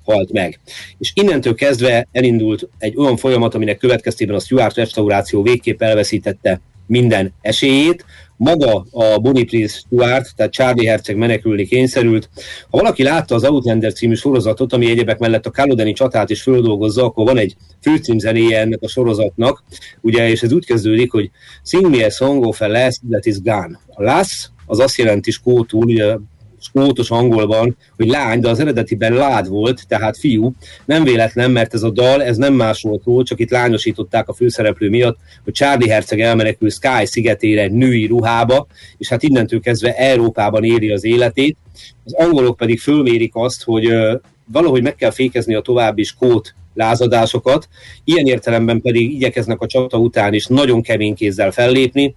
[0.04, 0.60] halt meg.
[0.98, 7.32] És innentől kezdve elindult egy olyan folyamat, aminek következtében a Stuart restauráció végképp elveszítette minden
[7.40, 8.04] esélyét.
[8.36, 12.28] Maga a Boniface Stuart, tehát Charlie Herceg menekülni kényszerült.
[12.70, 17.04] Ha valaki látta az Outlander című sorozatot, ami egyebek mellett a Kalodeni csatát is földolgozza,
[17.04, 19.64] akkor van egy főcímzenéje ennek a sorozatnak,
[20.00, 21.30] ugye, és ez úgy kezdődik, hogy
[21.62, 23.80] Sing me a song of a last that is gone.
[23.86, 26.16] A last az azt jelenti skótul, ugye
[26.64, 30.52] skótos angolban, hogy lány, de az eredetiben lád volt, tehát fiú.
[30.84, 34.88] Nem véletlen, mert ez a dal, ez nem másról szól, csak itt lányosították a főszereplő
[34.88, 38.66] miatt, hogy Charlie Herceg elmenekül Sky szigetére női ruhába,
[38.98, 41.56] és hát innentől kezdve Európában éri az életét.
[42.04, 43.94] Az angolok pedig fölmérik azt, hogy
[44.52, 47.68] valahogy meg kell fékezni a további skót lázadásokat,
[48.04, 52.14] ilyen értelemben pedig igyekeznek a csata után is nagyon kemény kézzel fellépni,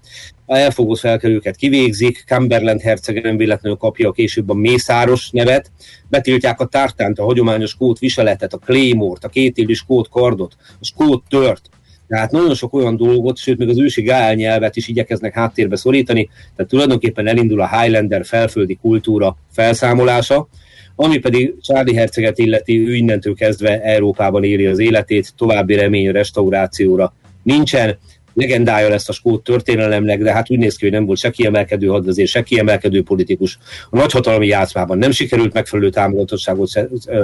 [0.49, 5.71] a elfogott felkelőket kivégzik, Cumberland herceg nem véletlenül kapja a később a Mészáros nevet,
[6.10, 11.23] betiltják a tártánt, a hagyományos kót viseletet, a claymore a kétélű skót kardot, a skót
[11.29, 11.69] tört,
[12.07, 16.29] tehát nagyon sok olyan dolgot, sőt még az ősi gál nyelvet is igyekeznek háttérbe szorítani,
[16.55, 20.47] tehát tulajdonképpen elindul a Highlander felföldi kultúra felszámolása,
[20.95, 27.13] ami pedig Charlie Herceget illeti, ő innentől kezdve Európában éri az életét, további remény restaurációra
[27.43, 27.97] nincsen.
[28.39, 31.88] Legendája lesz a skót történelemnek, de hát úgy néz ki, hogy nem volt se kiemelkedő
[31.88, 33.58] hadvezér, se kiemelkedő politikus.
[33.89, 36.69] A nagyhatalmi játszmában nem sikerült megfelelő támogatottságot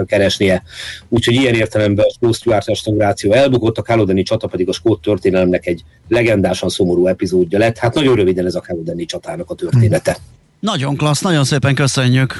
[0.06, 0.63] keresnie,
[1.10, 5.65] úgyhogy ilyen értelemben a skót Stuart restauráció elbukott, a Kálodeni csata pedig a skót történelemnek
[5.65, 7.78] egy legendásan szomorú epizódja lett.
[7.78, 10.17] Hát nagyon röviden ez a Kálodeni csatának a története.
[10.60, 12.39] Nagyon klassz, nagyon szépen köszönjük.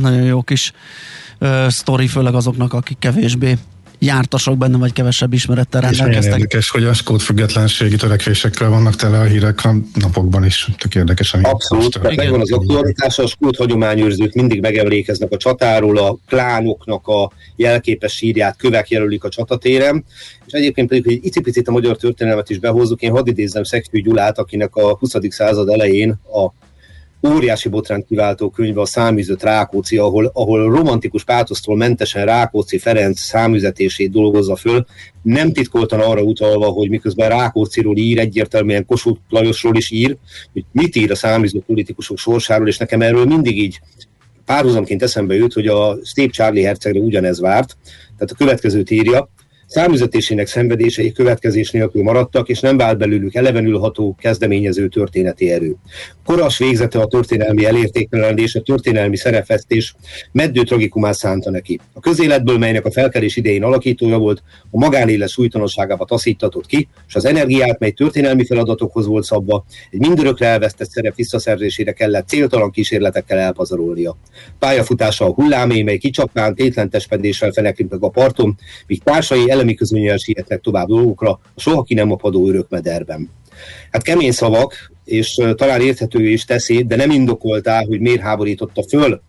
[0.00, 0.72] Nagyon jó kis
[1.68, 3.54] sztori, főleg azoknak, akik kevésbé
[3.98, 6.24] jártasok benne, vagy kevesebb ismerettel rendelkeztek.
[6.24, 10.68] És érdekes, hogy a skót függetlenségi törekvésekről vannak tele a hírek a napokban is.
[10.78, 16.18] Tök érdekes, ami Abszolút, megvan az aktualitása, a skót hagyományőrzők mindig megemlékeznek a csatáról, a
[16.26, 20.04] klánoknak a jelképes sírját kövek jelölik a csatatéren,
[20.46, 24.02] és egyébként pedig, hogy egy icipicit a magyar történelmet is behozzuk, én hadd idézzem Szegfű
[24.02, 25.14] Gyulát, akinek a 20.
[25.28, 26.66] század elején a
[27.26, 34.10] óriási botránt kiváltó könyve a Száműzött Rákóczi, ahol, ahol romantikus pátosztól mentesen Rákóczi Ferenc száműzetését
[34.10, 34.86] dolgozza föl,
[35.22, 40.16] nem titkoltan arra utalva, hogy miközben Rákóciról ír, egyértelműen Kossuth Lajosról is ír,
[40.52, 43.80] hogy mit ír a száműzött politikusok sorsáról, és nekem erről mindig így
[44.44, 47.76] párhuzamként eszembe jut, hogy a Steve Charlie hercegre ugyanez várt,
[48.16, 49.30] tehát a következőt írja,
[49.68, 55.74] Számüzetésének szenvedései következés nélkül maradtak, és nem vált belőlük elevenülható, kezdeményező történeti erő.
[56.24, 59.94] Koras végzete a történelmi elértéktelenedés, a történelmi szerefesztés
[60.32, 61.80] meddő tragikumát szánta neki.
[61.92, 67.24] A közéletből, melynek a felkelés idején alakítója volt, a magánélet súlytalanságába taszítatott ki, és az
[67.24, 74.16] energiát, mely történelmi feladatokhoz volt szabva, egy mindörökre elvesztett szerep visszaszerzésére kellett céltalan kísérletekkel elpazarolnia.
[74.58, 80.16] Pályafutása a hullámé, mely kicsapán tétlen testpedéssel fenekült meg a parton, míg társai elemi közönnyel
[80.16, 83.30] sietnek tovább dolgokra, a soha ki nem apadó örökmederben.
[83.90, 89.22] Hát kemény szavak, és talán érthető is teszi, de nem indokoltá, hogy miért háborította föl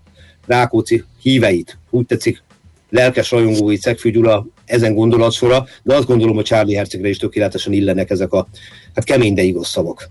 [0.46, 1.78] Rákóczi híveit.
[1.89, 2.44] Úgy tetszik,
[2.89, 8.10] lelkes rajongói Cegfű Gyula ezen gondolatsora, de azt gondolom, hogy Charlie Hercegre is tökéletesen illenek
[8.10, 8.48] ezek a
[8.96, 10.10] hát kemény, de igaz szavak.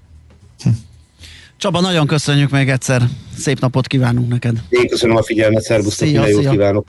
[0.62, 0.68] Hm.
[1.56, 3.02] Csaba, nagyon köszönjük még egyszer.
[3.36, 4.56] Szép napot kívánunk neked.
[4.68, 6.86] Én köszönöm a figyelmet, szervusztok, minden jót kívánok.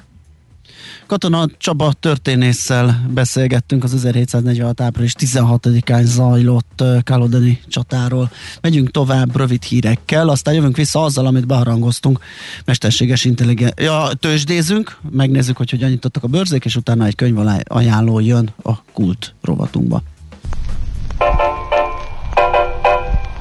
[1.10, 4.82] Katona Csaba történésszel beszélgettünk az 1746.
[4.82, 8.32] április 16-án zajlott Kálodani csatáról.
[8.62, 12.20] Megyünk tovább rövid hírekkel, aztán jövünk vissza azzal, amit beharangoztunk.
[12.66, 13.86] Mesterséges intelligencia.
[13.86, 18.72] Ja, tőzsdézünk, megnézzük, hogy hogyan nyitottak a bőrzék, és utána egy könyv ajánló jön a
[18.94, 20.02] kult rovatunkba.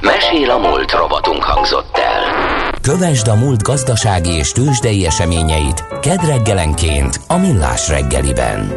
[0.00, 2.47] Mesél a múlt rovatunk hangzott el.
[2.83, 8.73] Kövesd a múlt gazdasági és tőzsdei eseményeit kedd reggelenként a Millás reggeliben.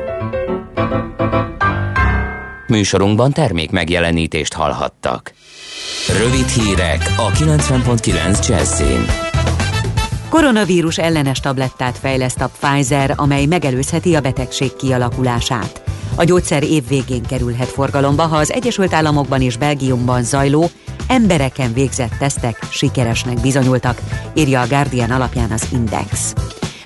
[2.68, 5.34] Műsorunkban termék megjelenítést hallhattak.
[6.20, 9.06] Rövid hírek a 90.9 Jazzin.
[10.30, 15.91] Koronavírus ellenes tablettát fejleszt a Pfizer, amely megelőzheti a betegség kialakulását.
[16.16, 20.70] A gyógyszer év végén kerülhet forgalomba, ha az Egyesült Államokban és Belgiumban zajló
[21.08, 24.02] embereken végzett tesztek sikeresnek bizonyultak,
[24.34, 26.34] írja a Guardian alapján az Index.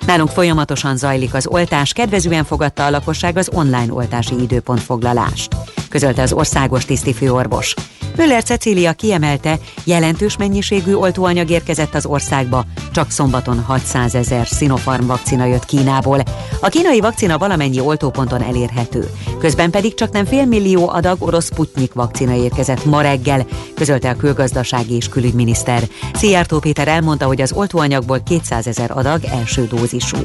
[0.06, 5.56] Nálunk folyamatosan zajlik az oltás, kedvezően fogadta a lakosság az online oltási időpontfoglalást,
[5.88, 7.74] közölte az országos tisztifőorvos.
[8.16, 15.44] Müller Cecília kiemelte, jelentős mennyiségű oltóanyag érkezett az országba, csak szombaton 600 ezer Sinopharm vakcina
[15.44, 16.22] jött Kínából.
[16.60, 22.34] A kínai vakcina valamennyi oltóponton elérhető, közben pedig csak nem félmillió adag orosz Sputnik vakcina
[22.34, 25.82] érkezett ma reggel, közölte a külgazdasági és külügyminiszter.
[26.12, 30.18] Szijjártó Péter elmondta, hogy az oltóanyagból 200 ezer adag első dózisú.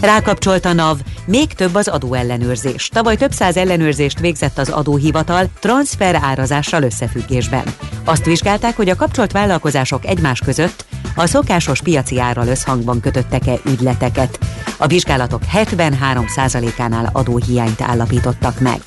[0.00, 2.88] Rákapcsolt a NAV, még több az adóellenőrzés.
[2.88, 7.64] Tavaly több száz ellenőrzést végzett az adóhivatal transfer árazással összefüggésben.
[8.04, 14.38] Azt vizsgálták, hogy a kapcsolt vállalkozások egymás között a szokásos piaci árral összhangban kötöttek-e ügyleteket.
[14.76, 18.80] A vizsgálatok 73%-ánál adóhiányt állapítottak meg.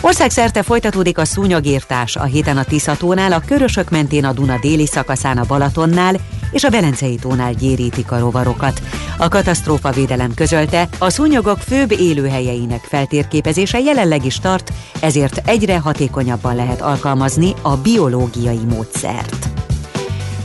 [0.00, 5.38] Országszerte folytatódik a szúnyogírtás a héten a Tiszatónál, a Körösök mentén a Duna déli szakaszán
[5.38, 6.16] a Balatonnál
[6.52, 8.82] és a Velencei tónál gyérítik a rovarokat.
[9.18, 16.56] A katasztrófa védelem közölte, a szúnyogok főbb élőhelyeinek feltérképezése jelenleg is tart, ezért egyre hatékonyabban
[16.56, 19.48] lehet alkalmazni a biológiai módszert.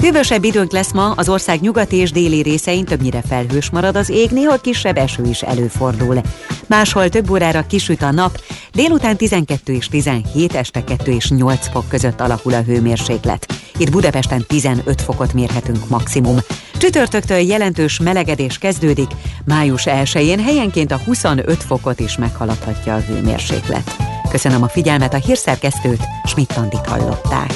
[0.01, 4.29] Hűvösebb időnk lesz ma, az ország nyugati és déli részein többnyire felhős marad az ég,
[4.29, 6.21] néha kisebb eső is előfordul.
[6.67, 8.41] Máshol több órára kisüt a nap,
[8.73, 13.53] délután 12 és 17, este 2 és 8 fok között alakul a hőmérséklet.
[13.77, 16.37] Itt Budapesten 15 fokot mérhetünk maximum.
[16.77, 19.09] Csütörtöktől jelentős melegedés kezdődik,
[19.45, 23.95] május 1-én helyenként a 25 fokot is meghaladhatja a hőmérséklet.
[24.29, 27.53] Köszönöm a figyelmet, a hírszerkesztőt, Schmidt-Tandit hallották.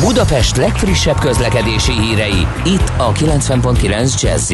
[0.00, 4.52] Budapest legfrissebb közlekedési hírei, itt a 90.9 jazz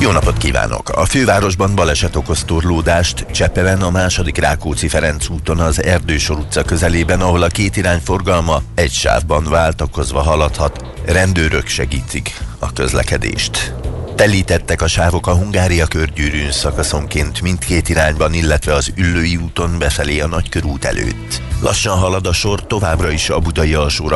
[0.00, 0.88] jó napot kívánok!
[0.88, 7.20] A fővárosban baleset okoz torlódást Csepelen a második Rákóczi Ferenc úton az Erdősor utca közelében,
[7.20, 10.84] ahol a két irány forgalma egy sávban váltakozva haladhat.
[11.06, 13.74] Rendőrök segítik a közlekedést.
[14.14, 20.26] Telítettek a sávok a Hungária körgyűrűn szakaszonként mindkét irányban, illetve az Üllői úton befelé a
[20.26, 21.42] Nagykörút előtt.
[21.60, 24.10] Lassan halad a sor továbbra is a Budai alsó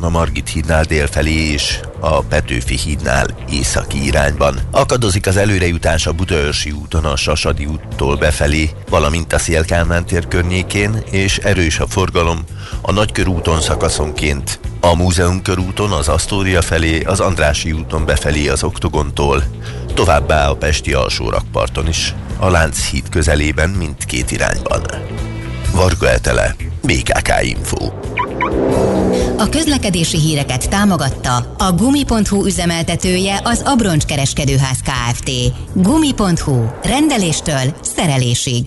[0.00, 4.58] a Margit hídnál délfelé és a Petőfi hídnál északi irányban.
[4.70, 11.02] Akadozik az előrejutás a Budaörsi úton a Sasadi úttól befelé, valamint a Szélkálmán tér környékén,
[11.10, 12.44] és erős a forgalom
[12.80, 19.42] a Nagykörúton szakaszonként a Múzeum körúton az Asztória felé, az Andrási úton befelé az Oktogontól,
[19.94, 24.82] továbbá a Pesti alsórakparton is, a Lánchíd közelében mindkét irányban.
[25.72, 27.90] Varga Etele, BKK Info.
[29.38, 35.30] A közlekedési híreket támogatta a Gumi.hu üzemeltetője az Abroncs Kereskedőház Kft.
[35.72, 36.66] Gumi.hu.
[36.82, 38.66] Rendeléstől szerelésig.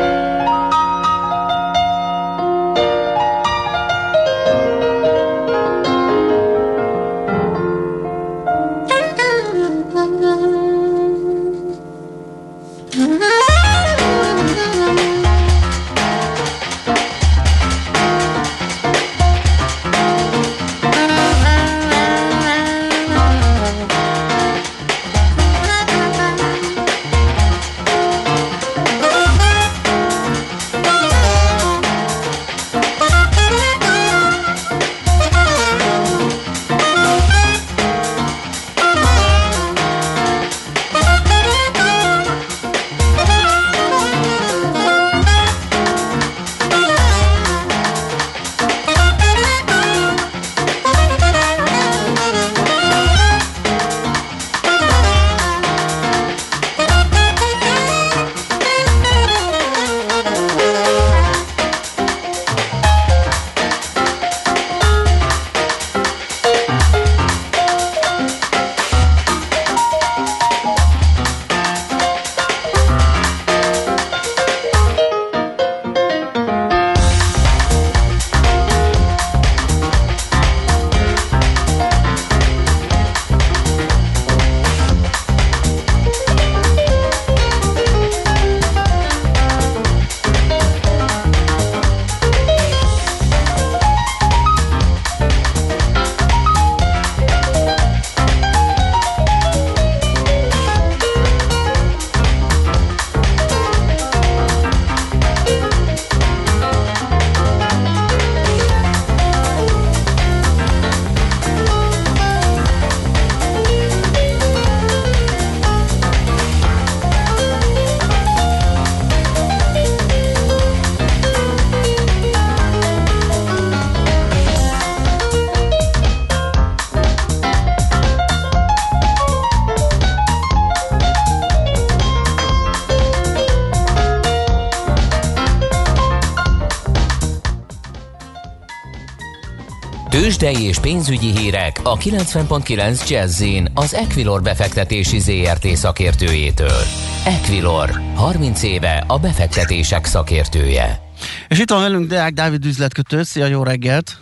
[140.41, 146.81] Tőzsdei és pénzügyi hírek a 90.9 jazz az Equilor befektetési ZRT szakértőjétől.
[147.25, 150.99] Equilor, 30 éve a befektetések szakértője.
[151.47, 153.23] És itt van velünk Deák Dávid üzletkötő.
[153.23, 154.17] Szia, jó reggelt!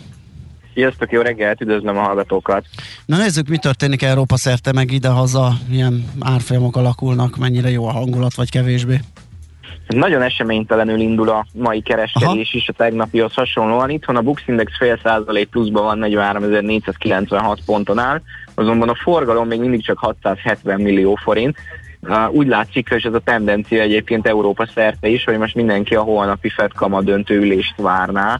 [0.74, 2.66] Sziasztok, jó reggelt, üdvözlöm a hallgatókat!
[3.06, 8.34] Na nézzük, mi történik Európa szerte, meg idehaza, milyen árfolyamok alakulnak, mennyire jó a hangulat,
[8.36, 9.00] vagy kevésbé?
[9.96, 12.58] Nagyon eseménytelenül indul a mai kereskedés Aha.
[12.58, 13.90] is a tegnapihoz hasonlóan.
[13.90, 18.22] Itthon a Bux Index fél százalék pluszban van 43.496 ponton áll,
[18.56, 21.58] azonban a forgalom még mindig csak 670 millió forint.
[22.32, 26.50] Úgy látszik, hogy ez a tendencia egyébként Európa szerte is, hogy most mindenki a holnapi
[26.50, 28.40] Fed kama döntőülést várná,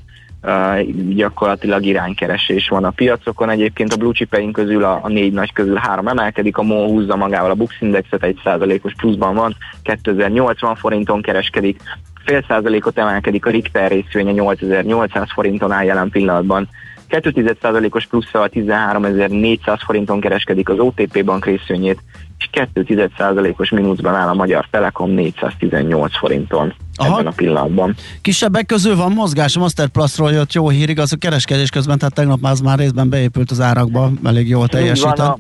[1.10, 3.50] gyakorlatilag iránykeresés van a piacokon.
[3.50, 7.16] Egyébként a blue chipeink közül a, a négy nagy közül három emelkedik, a MOL húzza
[7.16, 11.82] magával a Bux Indexet, egy százalékos pluszban van, 2080 forinton kereskedik,
[12.26, 16.70] fél százalékot emelkedik a Richter részvénye 8800 forinton áll jelen pillanatban.
[17.10, 22.00] 2,1%-os plusszal 13.400 forinton kereskedik az OTP bank részvényét,
[22.40, 27.14] és 2,1%-os mínuszban áll a Magyar Telekom 418 forinton Aha.
[27.14, 27.96] ebben a pillanatban.
[28.22, 32.40] Kisebbek közül van mozgás, a Masterplusról jött jó hír, igaz a kereskedés közben, tehát tegnap
[32.40, 35.38] már, már részben beépült az árakba, elég jól teljesített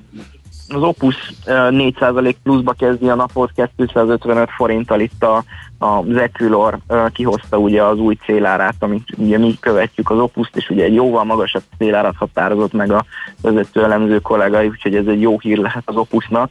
[0.74, 5.44] az Opus 4% pluszba kezdi a napot, 255 forinttal itt a,
[5.78, 6.78] az Equilor
[7.12, 11.24] kihozta ugye az új célárát, amit ugye mi követjük az Opuszt, és ugye egy jóval
[11.24, 13.06] magasabb célárat határozott meg a
[13.42, 16.50] vezető elemző kollégai, úgyhogy ez egy jó hír lehet az Opusnak,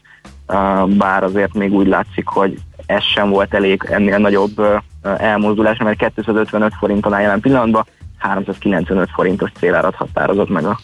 [0.87, 4.63] bár azért még úgy látszik, hogy ez sem volt elég ennél nagyobb
[5.03, 7.85] elmozdulás, mert 255 forinton áll jelen pillanatban,
[8.19, 10.79] 395 forintos célárat határozott meg a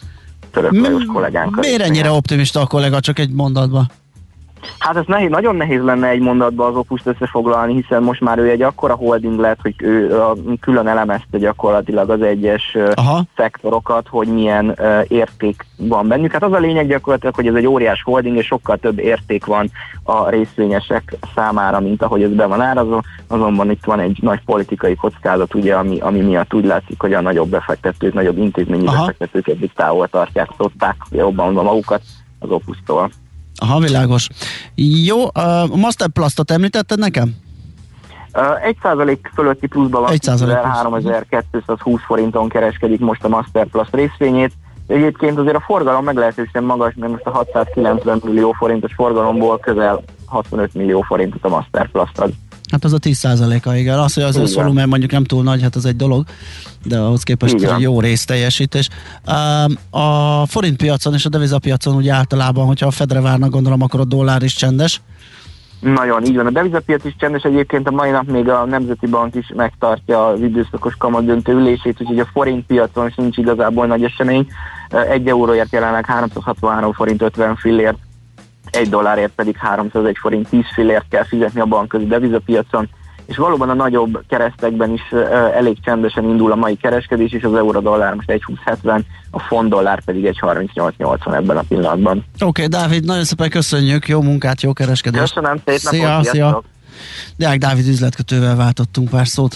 [0.51, 1.55] török Lajos kollégánk.
[1.55, 3.85] Miért ennyire optimista a kollega, csak egy mondatban?
[4.79, 8.49] Hát ez nehéz, nagyon nehéz lenne egy mondatba az opuszt összefoglalni, hiszen most már ő
[8.49, 13.23] egy akkora holding lett, hogy ő a, külön elemezte gyakorlatilag az egyes Aha.
[13.35, 16.31] szektorokat, hogy milyen uh, érték van bennük.
[16.31, 19.71] Hát az a lényeg gyakorlatilag, hogy ez egy óriás holding, és sokkal több érték van
[20.03, 23.01] a részvényesek számára, mint ahogy ez be van árazó.
[23.27, 27.21] Azonban itt van egy nagy politikai kockázat, ugye, ami, ami miatt úgy látszik, hogy a
[27.21, 28.99] nagyobb befektetők, nagyobb intézményi Aha.
[28.99, 32.01] befektetők egyik távol tartják, szokták jobban magukat
[32.39, 33.09] az opusztól.
[33.55, 34.27] Aha, világos.
[35.05, 37.35] Jó, a Masterplastot említetted nekem?
[38.63, 40.09] Egy százalék fölötti pluszban van,
[40.63, 44.51] 3220 forinton kereskedik most a Masterplast részvényét.
[44.87, 50.73] Egyébként azért a forgalom meglehetősen magas, mert most a 690 millió forintos forgalomból közel 65
[50.73, 52.31] millió forintot a Masterplast ad.
[52.71, 53.99] Hát az a 10%-a, igen.
[53.99, 56.25] Az, hogy az összvolumen mondjuk nem túl nagy, hát az egy dolog,
[56.83, 57.79] de ahhoz képest igen.
[57.79, 58.89] jó rész teljesítés.
[59.89, 64.05] A forint piacon és a devizapiacon úgy általában, hogyha a Fedre várnak, gondolom, akkor a
[64.05, 65.01] dollár is csendes.
[65.79, 66.45] Nagyon, így van.
[66.45, 70.41] A devizapiac is csendes, egyébként a mai nap még a Nemzeti Bank is megtartja az
[70.41, 74.47] időszakos kamadöntő ülését, úgyhogy a forint piacon sincs igazából nagy esemény.
[75.09, 77.97] Egy euróért jelenleg 363 forint 50 fillért
[78.75, 82.89] egy dollárért pedig 301 forint 10 fillért kell fizetni a bankközi devizapiacon,
[83.25, 85.01] és valóban a nagyobb keresztekben is
[85.53, 89.01] elég csendesen indul a mai kereskedés, és az euró-dollár most 1,2070,
[89.31, 92.17] a font dollár pedig 1,3880 ebben a pillanatban.
[92.33, 95.33] Oké, okay, Dávid, nagyon szépen köszönjük, jó munkát, jó kereskedést!
[95.33, 96.63] Köszönöm, szép szia, napot, szia.
[97.37, 99.55] Deák Dávid üzletkötővel váltottunk pár szót.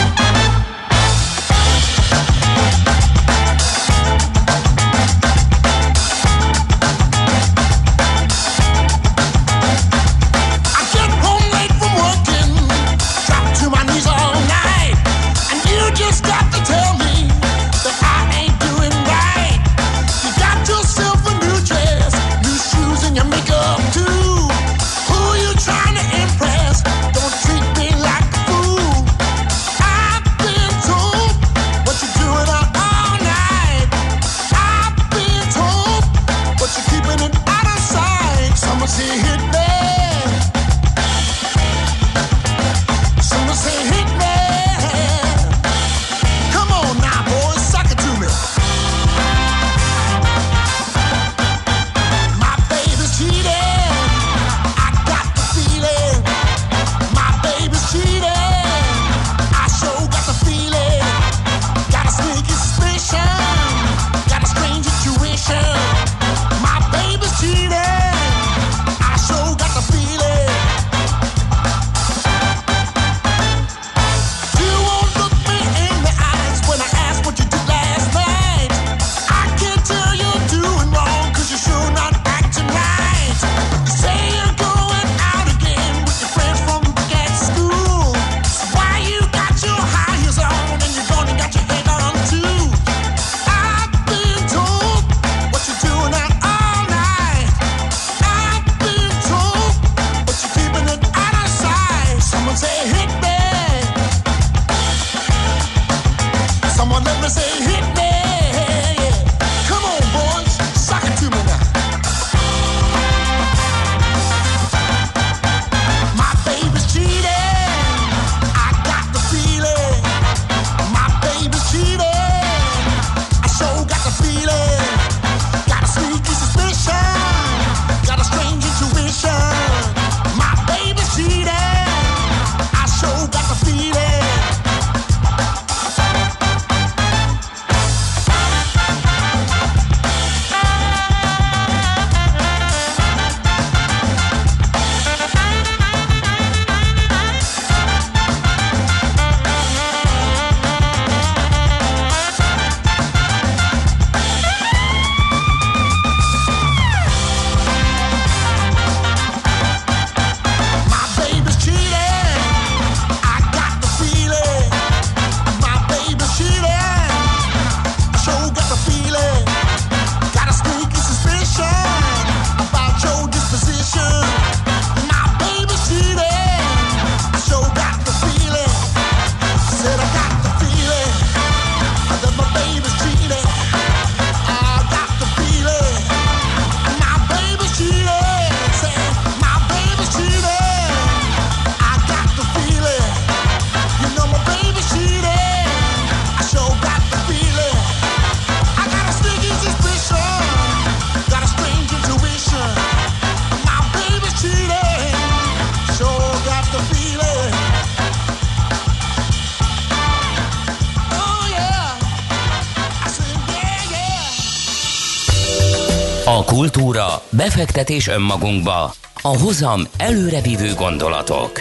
[217.61, 221.51] Befektetés önmagunkba, a hozam előrevívő gondolatok.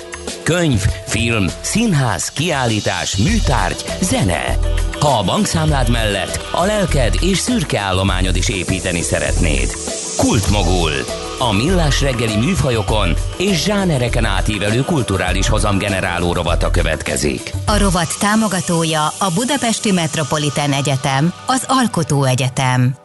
[0.43, 4.59] Könyv, film, színház, kiállítás, műtárgy, zene.
[5.01, 9.73] Ha a bankszámlád mellett a lelked és szürke állományod is építeni szeretnéd.
[10.17, 10.93] Kultmogul.
[11.39, 17.53] A millás reggeli műfajokon és zsánereken átívelő kulturális hozamgeneráló rovata következik.
[17.67, 23.00] A rovat támogatója a Budapesti Metropolitán Egyetem, az Alkotó Egyetem.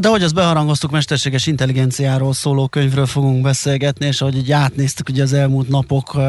[0.00, 5.22] De ahogy azt beharangoztuk, mesterséges intelligenciáról szóló könyvről fogunk beszélgetni, és ahogy így átnéztük ugye
[5.22, 6.20] az elmúlt napok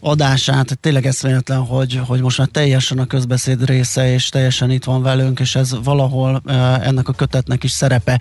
[0.00, 5.02] adását, tényleg eszméletlen, hogy, hogy most már teljesen a közbeszéd része, és teljesen itt van
[5.02, 6.42] velünk, és ez valahol
[6.82, 8.20] ennek a kötetnek is szerepe,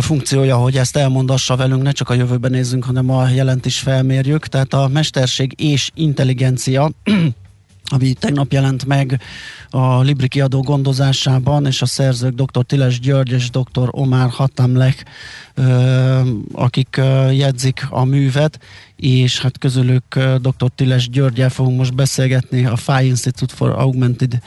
[0.00, 4.46] funkciója, hogy ezt elmondassa velünk, ne csak a jövőben nézzünk, hanem a jelent is felmérjük.
[4.46, 6.90] Tehát a mesterség és intelligencia
[7.88, 9.20] ami tegnap jelent meg
[9.70, 12.64] a Libri kiadó gondozásában, és a szerzők dr.
[12.64, 13.88] Tiles György és dr.
[13.90, 15.04] Omar Hatamlek,
[16.52, 18.58] akik jegyzik a művet,
[18.96, 20.70] és hát közülük dr.
[20.74, 24.38] Tiles Györgyel fogunk most beszélgetni a FI Institute for Augmented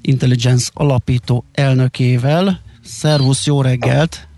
[0.00, 2.60] Intelligence alapító elnökével.
[2.84, 4.28] Szervusz, jó reggelt!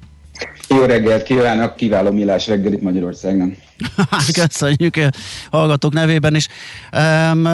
[0.69, 3.57] Jó reggelt kívánok, kiváló millás reggelit Magyarországon.
[4.43, 5.11] Köszönjük a
[5.51, 6.49] hallgatók nevében is.
[6.93, 7.45] Um,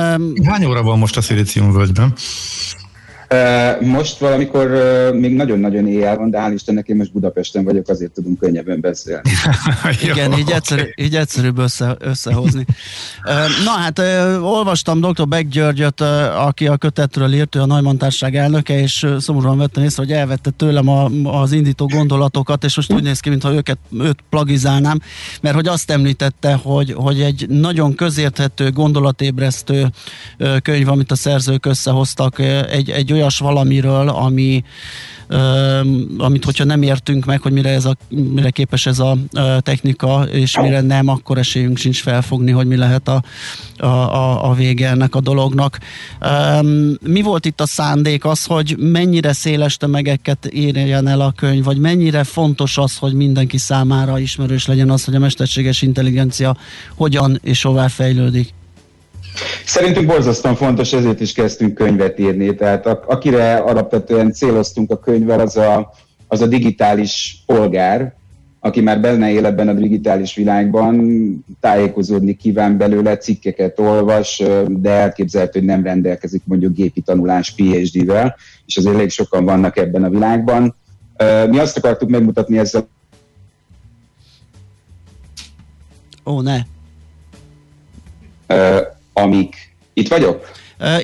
[0.44, 2.12] Hány óra van most a Szilíciumvölgyben?
[3.80, 4.68] Most valamikor
[5.14, 9.30] még nagyon-nagyon éjjel van, de hál' Istennek én most Budapesten vagyok, azért tudunk könnyebben beszélni.
[10.10, 12.64] Igen, így, egyszerű, így egyszerűbb össze, összehozni.
[13.64, 13.98] Na hát,
[14.42, 15.28] olvastam dr.
[15.28, 16.00] Beck Györgyöt,
[16.36, 20.50] aki a kötetről írt, ő a Neumann Társaság elnöke, és szomorúan vettem észre, hogy elvette
[20.50, 25.00] tőlem a, az indító gondolatokat, és most úgy néz ki, mintha őket, őt plagizálnám,
[25.40, 29.86] mert hogy azt említette, hogy, hogy egy nagyon közérthető, gondolatébresztő
[30.62, 32.38] könyv, amit a szerzők összehoztak,
[32.70, 34.64] egy, egy olyan olyas valamiről, ami
[36.18, 39.16] amit hogyha nem értünk meg, hogy mire, ez a, mire képes ez a
[39.60, 43.22] technika, és mire nem, akkor esélyünk sincs felfogni, hogy mi lehet a,
[43.76, 45.78] a, a, a vége ennek a dolognak.
[47.00, 48.24] Mi volt itt a szándék?
[48.24, 53.58] Az, hogy mennyire széles tömegeket érjen el a könyv, vagy mennyire fontos az, hogy mindenki
[53.58, 56.56] számára ismerős legyen az, hogy a mesterséges intelligencia
[56.94, 58.54] hogyan és hová fejlődik?
[59.64, 62.54] Szerintünk borzasztóan fontos, ezért is kezdtünk könyvet írni.
[62.54, 65.92] Tehát akire alapvetően céloztunk a könyvvel, az a,
[66.28, 68.14] az a digitális polgár,
[68.60, 70.96] aki már benne él ebben a digitális világban,
[71.60, 78.36] tájékozódni kíván belőle, cikkeket olvas, de elképzelhető, hogy nem rendelkezik mondjuk gépi tanulás PhD-vel,
[78.66, 80.76] és azért elég sokan vannak ebben a világban.
[81.50, 82.88] Mi azt akartuk megmutatni ezzel.
[86.24, 86.60] Ó, ne
[89.12, 89.70] amik...
[89.94, 90.50] Itt vagyok?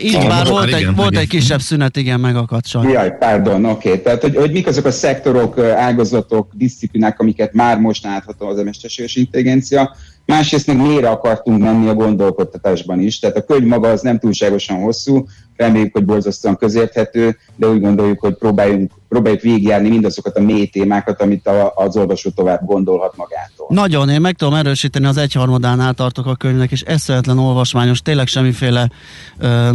[0.02, 2.92] Itt már volt, egy, igen, volt egy kisebb szünet, igen, megakadt sajnos.
[2.92, 3.88] Jaj, pardon, oké.
[3.88, 4.02] Okay.
[4.02, 9.16] Tehát, hogy, hogy mik azok a szektorok, ágazatok, disziplinák, amiket már most látható az mesterséges
[9.16, 13.18] intelligencia, másrészt még mélyre akartunk menni a gondolkodtatásban is.
[13.18, 15.26] Tehát a könyv maga az nem túlságosan hosszú,
[15.58, 21.22] reméljük, hogy borzasztóan közérthető, de úgy gondoljuk, hogy próbáljunk, próbáljuk végigjárni mindazokat a mély témákat,
[21.22, 23.66] amit a, az olvasó tovább gondolhat magától.
[23.70, 28.90] Nagyon, én meg tudom erősíteni, az egyharmadánál tartok a könyvnek, és eszületlen olvasmányos, tényleg semmiféle
[29.38, 29.68] ö,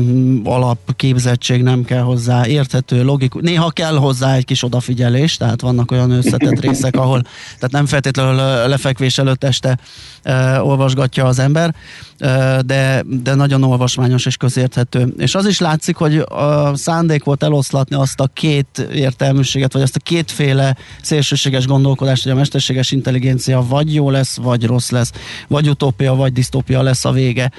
[0.44, 6.12] alapképzettség nem kell hozzá, érthető, logikus, néha kell hozzá egy kis odafigyelés, tehát vannak olyan
[6.12, 7.22] összetett részek, ahol
[7.56, 8.36] tehát nem feltétlenül
[8.68, 9.78] lefekvés előtt este
[10.24, 11.76] ö, olvasgatja az ember,
[12.20, 15.14] ö, de, de nagyon olvasmányos és közérthető.
[15.18, 19.82] És az is lát, látszik, hogy a szándék volt eloszlatni azt a két értelműséget, vagy
[19.82, 25.12] azt a kétféle szélsőséges gondolkodást, hogy a mesterséges intelligencia vagy jó lesz, vagy rossz lesz,
[25.48, 27.52] vagy utópia, vagy disztópia lesz a vége.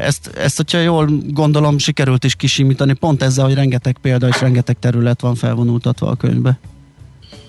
[0.00, 4.76] Ezt, ezt hogyha jól gondolom, sikerült is kisimítani, pont ezzel, hogy rengeteg példa és rengeteg
[4.78, 6.58] terület van felvonultatva a könyvbe.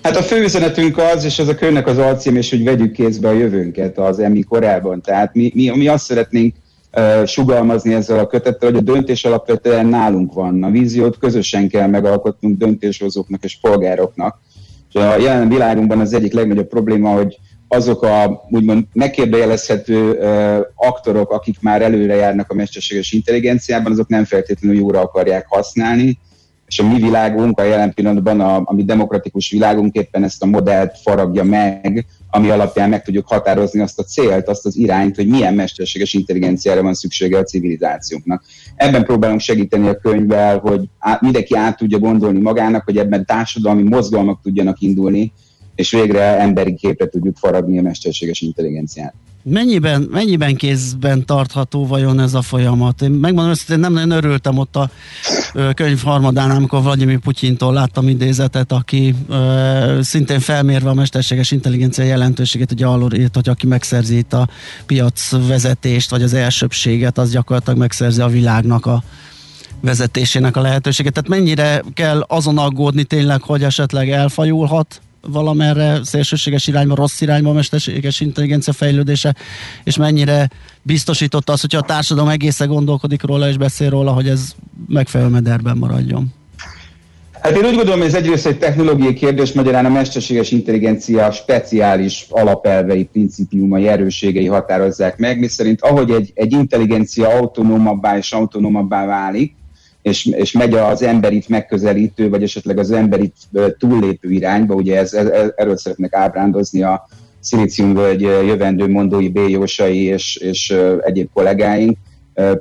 [0.02, 3.28] Hát a fő üzenetünk az, és az a könyvnek az alcím, és hogy vegyük kézbe
[3.28, 5.00] a jövőnket az emi korában.
[5.00, 6.54] Tehát mi, mi, mi azt szeretnénk
[7.26, 10.62] sugalmazni ezzel a kötettel, hogy a döntés alapvetően nálunk van.
[10.62, 14.40] A víziót közösen kell megalkotnunk döntéshozóknak és polgároknak.
[14.88, 17.38] És a jelen világunkban az egyik legnagyobb probléma, hogy
[17.68, 24.24] azok a úgymond megkérdőjelezhető uh, aktorok, akik már előre járnak a mesterséges intelligenciában, azok nem
[24.24, 26.18] feltétlenül jóra akarják használni,
[26.66, 30.46] és a mi világunk a jelen pillanatban, a, a mi demokratikus világunk éppen ezt a
[30.46, 35.26] modellt faragja meg, ami alapján meg tudjuk határozni azt a célt, azt az irányt, hogy
[35.26, 38.44] milyen mesterséges intelligenciára van szüksége a civilizációnknak.
[38.76, 43.82] Ebben próbálunk segíteni a könyvvel, hogy á, mindenki át tudja gondolni magának, hogy ebben társadalmi
[43.82, 45.32] mozgalmak tudjanak indulni,
[45.74, 49.14] és végre emberi képre tudjuk faragni a mesterséges intelligenciát.
[49.42, 53.02] Mennyiben, mennyiben kézben tartható vajon ez a folyamat?
[53.02, 54.90] Én megmondom hogy nem nagyon örültem ott a
[55.74, 62.72] könyv harmadán, amikor Vladimir Putyintól láttam idézetet, aki ö, szintén felmérve a mesterséges intelligencia jelentőséget,
[62.72, 64.48] ugye arról írt, hogy aki megszerzi itt a
[64.86, 69.02] piac vezetést, vagy az elsőbséget, az gyakorlatilag megszerzi a világnak a
[69.80, 71.12] vezetésének a lehetőséget.
[71.12, 77.52] Tehát mennyire kell azon aggódni tényleg, hogy esetleg elfajulhat valamerre szélsőséges irányba, rossz irányba a
[77.52, 79.34] mesterséges intelligencia fejlődése,
[79.84, 80.50] és mennyire
[80.82, 84.52] biztosította azt, hogyha a társadalom egészen gondolkodik róla és beszél róla, hogy ez
[84.88, 86.32] megfelelő mederben maradjon.
[87.40, 92.26] Hát én úgy gondolom, hogy ez egyrészt egy technológiai kérdés, magyarán a mesterséges intelligencia speciális
[92.28, 99.56] alapelvei, principiumai, erősségei határozzák meg, miszerint ahogy egy, egy intelligencia autonómabbá és autonómabbá válik,
[100.02, 103.34] és, és megy az emberit megközelítő, vagy esetleg az emberit
[103.78, 107.08] túllépő irányba, ugye ez, ez, erről szeretnek ábrándozni a
[107.40, 109.38] Szilíciumvölgy jövendő mondói B.
[109.48, 111.96] Jósai és, és egyéb kollégáink,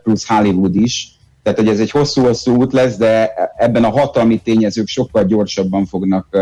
[0.03, 1.11] plusz Hollywood is.
[1.43, 6.37] Tehát, hogy ez egy hosszú-hosszú út lesz, de ebben a hatalmi tényezők sokkal gyorsabban fognak,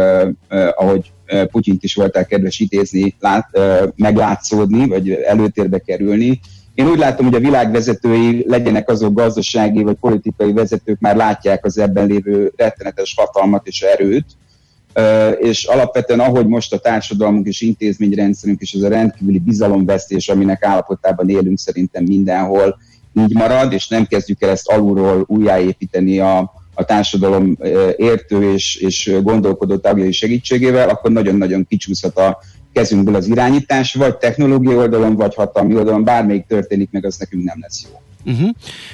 [0.75, 1.11] ahogy
[1.51, 3.49] Putyint is voltál kedves idézni, lát,
[3.95, 6.39] meglátszódni, vagy előtérbe kerülni,
[6.75, 11.65] én úgy látom, hogy a világ vezetői legyenek azok gazdasági vagy politikai vezetők, már látják
[11.65, 14.25] az ebben lévő rettenetes hatalmat és erőt,
[15.39, 21.29] és alapvetően ahogy most a társadalmunk és intézményrendszerünk és ez a rendkívüli bizalomvesztés, aminek állapotában
[21.29, 22.77] élünk szerintem mindenhol
[23.13, 27.57] így marad, és nem kezdjük el ezt alulról újjáépíteni a, a társadalom
[27.95, 32.37] értő és, és gondolkodó tagjai segítségével, akkor nagyon-nagyon kicsúszhat a
[32.75, 37.57] kezünkből az irányítás, vagy technológiai oldalon, vagy hatalmi oldalon, bármelyik történik meg, az nekünk nem
[37.61, 37.99] lesz jó.
[38.25, 38.49] Uh-huh.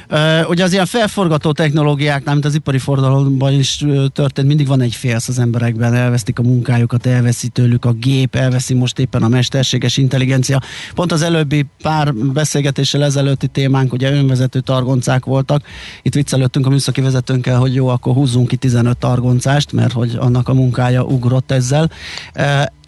[0.09, 4.81] Uh, ugye az ilyen felforgató technológiáknál, mint az ipari forradalomban is uh, történt, mindig van
[4.81, 9.27] egy félsz az emberekben, elvesztik a munkájukat, elveszi tőlük a gép, elveszi most éppen a
[9.27, 10.61] mesterséges intelligencia.
[10.95, 15.63] Pont az előbbi pár beszélgetéssel ezelőtti témánk, ugye önvezető targoncák voltak.
[16.01, 20.49] Itt viccelődtünk a műszaki vezetőnkkel, hogy jó, akkor húzzunk ki 15 targoncást, mert hogy annak
[20.49, 21.89] a munkája ugrott ezzel.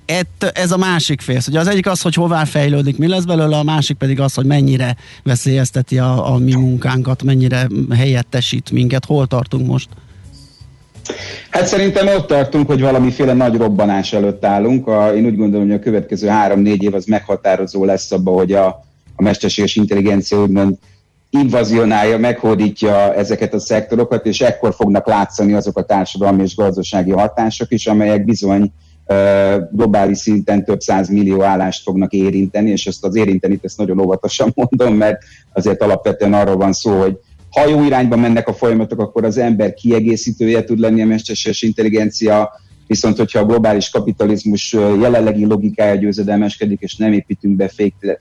[0.06, 1.40] Ett, ez a másik fél.
[1.48, 4.46] Ugye az egyik az, hogy hová fejlődik, mi lesz belőle, a másik pedig az, hogy
[4.46, 9.06] mennyire veszélyezteti a, a mi munkánkat, mennyire helyettesít minket.
[9.06, 9.90] Hol tartunk most?
[11.50, 14.88] Hát szerintem ott tartunk, hogy valamiféle nagy robbanás előtt állunk.
[14.88, 18.66] A, én úgy gondolom, hogy a következő három-négy év az meghatározó lesz abba, hogy a,
[19.16, 20.78] a mesterséges intelligencia úgymond
[21.30, 27.72] invazionálja, meghódítja ezeket a szektorokat, és ekkor fognak látszani azok a társadalmi és gazdasági hatások
[27.72, 28.72] is, amelyek bizony
[29.72, 34.52] globális szinten több száz millió állást fognak érinteni, és ezt az érinteni ezt nagyon óvatosan
[34.56, 35.24] mondom, mert
[35.54, 37.18] azért alapvetően arról van szó, hogy
[37.50, 42.52] ha jó irányba mennek a folyamatok, akkor az ember kiegészítője tud lenni a mesterséges intelligencia,
[42.88, 47.72] viszont hogyha a globális kapitalizmus jelenlegi logikája győzedelmeskedik, és nem építünk be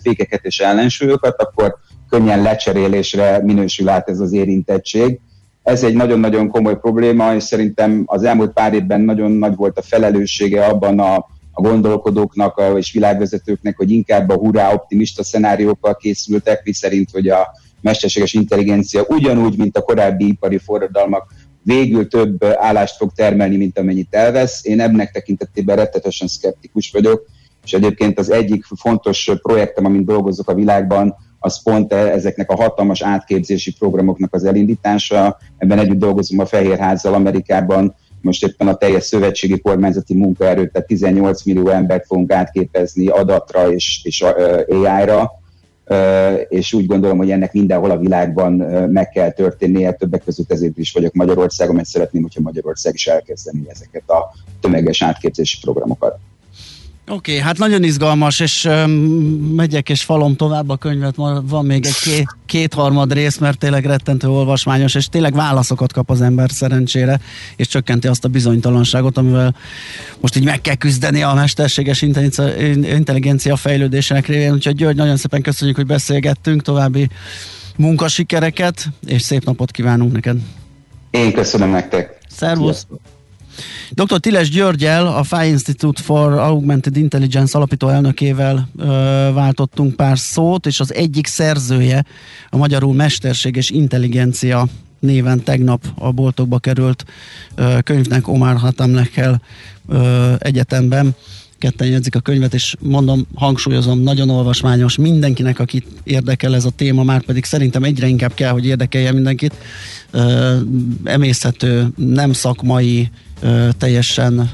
[0.03, 1.75] fékeket és ellensúlyokat, akkor
[2.09, 5.21] könnyen lecserélésre minősül át ez az érintettség
[5.63, 9.83] ez egy nagyon-nagyon komoly probléma, és szerintem az elmúlt pár évben nagyon nagy volt a
[9.83, 11.15] felelőssége abban a,
[11.53, 17.29] a gondolkodóknak a, és világvezetőknek, hogy inkább a hurrá optimista szenáriókkal készültek, mi szerint, hogy
[17.29, 17.49] a
[17.81, 21.33] mesterséges intelligencia ugyanúgy, mint a korábbi ipari forradalmak
[21.63, 24.65] végül több állást fog termelni, mint amennyit elvesz.
[24.65, 27.27] Én ebnek tekintetében rettetesen szkeptikus vagyok,
[27.65, 31.15] és egyébként az egyik fontos projektem, amin dolgozok a világban,
[31.45, 35.39] az pont ezeknek a hatalmas átképzési programoknak az elindítása.
[35.59, 41.43] Ebben együtt dolgozom a Fehérházzal Amerikában, most éppen a teljes szövetségi kormányzati munkaerőt, tehát 18
[41.43, 44.25] millió embert fogunk átképezni adatra és, és
[44.69, 45.31] AI-ra,
[46.49, 48.53] és úgy gondolom, hogy ennek mindenhol a világban
[48.91, 53.65] meg kell történnie, többek között ezért is vagyok Magyarországon, mert szeretném, hogyha Magyarország is elkezdeni
[53.69, 56.19] ezeket a tömeges átképzési programokat.
[57.13, 58.91] Oké, okay, hát nagyon izgalmas, és um,
[59.55, 64.29] megyek és falom tovább a könyvet, van még egy két, kétharmad rész, mert tényleg rettentő
[64.29, 67.21] olvasmányos, és tényleg válaszokat kap az ember szerencsére,
[67.57, 69.57] és csökkenti azt a bizonytalanságot, amivel
[70.21, 74.53] most így meg kell küzdeni a mesterséges intelligencia fejlődésének révén.
[74.53, 77.09] Úgyhogy György, nagyon szépen köszönjük, hogy beszélgettünk, további
[77.77, 80.37] munkasikereket, és szép napot kívánunk neked.
[81.11, 82.19] Én köszönöm nektek.
[82.29, 82.75] Szervusz!
[82.75, 83.12] Sziasztok.
[83.91, 84.19] Dr.
[84.19, 88.85] Tiles Györgyel, a Fire Institute for Augmented Intelligence alapító elnökével ö,
[89.35, 92.05] váltottunk pár szót, és az egyik szerzője
[92.51, 94.67] a magyarul mesterséges intelligencia
[95.01, 97.05] néven tegnap a boltokba került
[97.55, 99.43] ö, könyvnek Omar Hatamlekkel
[100.39, 101.15] egyetemben
[101.63, 107.03] ketten jegyzik a könyvet, és mondom, hangsúlyozom, nagyon olvasmányos mindenkinek, akit érdekel ez a téma,
[107.03, 109.55] már pedig szerintem egyre inkább kell, hogy érdekelje mindenkit.
[111.05, 113.11] Emészhető, nem szakmai,
[113.79, 114.51] teljesen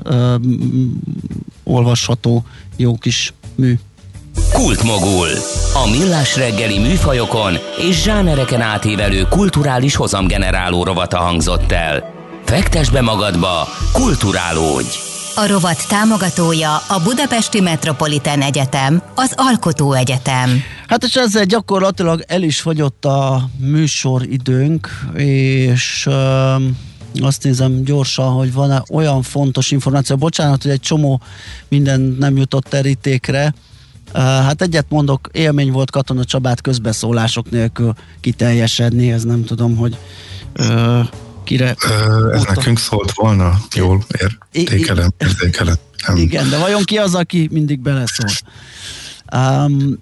[1.65, 2.45] olvasható
[2.77, 3.75] jó kis mű.
[4.53, 5.29] Kultmogul.
[5.75, 7.57] A millás reggeli műfajokon
[7.89, 12.17] és zsánereken átívelő kulturális hozamgeneráló rovata hangzott el.
[12.45, 14.99] Fektes be magadba, kulturálódj!
[15.35, 20.63] A rovat támogatója a Budapesti Metropolitán Egyetem, az Alkotó Egyetem.
[20.89, 26.79] Hát és ezzel gyakorlatilag el is fogyott a műsoridőnk, és um,
[27.25, 30.17] azt nézem gyorsan, hogy van-e olyan fontos információ.
[30.17, 31.21] Bocsánat, hogy egy csomó
[31.69, 33.55] minden nem jutott terítékre.
[34.13, 39.99] Hát egyet mondok, élmény volt Katona Csabát közbeszólások nélkül kiteljesedni, ez nem tudom, hogy
[41.45, 41.77] kire...
[41.89, 44.05] Ö, ez nekünk szólt volna, jól
[44.53, 45.75] értékelem, érzékelem.
[46.15, 48.31] Igen, de vajon ki az, aki mindig beleszól?
[49.35, 49.99] Um,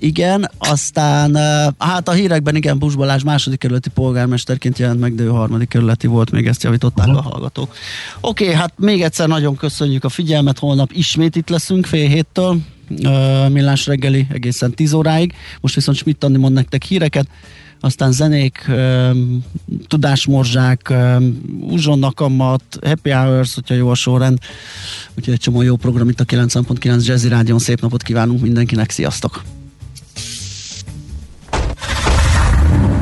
[0.00, 1.36] igen, aztán
[1.78, 6.06] hát a hírekben igen, Bus Balázs második kerületi polgármesterként jelent meg, de ő harmadik kerületi
[6.06, 7.74] volt, még ezt javították a hallgatók.
[8.20, 12.58] Oké, okay, hát még egyszer nagyon köszönjük a figyelmet, holnap ismét itt leszünk fél héttől,
[12.90, 15.34] uh, millás reggeli egészen 10 óráig.
[15.60, 17.26] Most viszont Schmidt Andi mond nektek híreket,
[17.80, 19.44] aztán zenék, um,
[19.86, 21.40] tudásmorzsák, um,
[21.70, 22.18] uzsonnak
[22.82, 24.38] happy hours, hogyha jó a sorrend.
[25.18, 27.58] Úgyhogy egy csomó jó program itt a 9.9 Jazzy Rádion.
[27.58, 29.42] Szép napot kívánunk mindenkinek, sziasztok!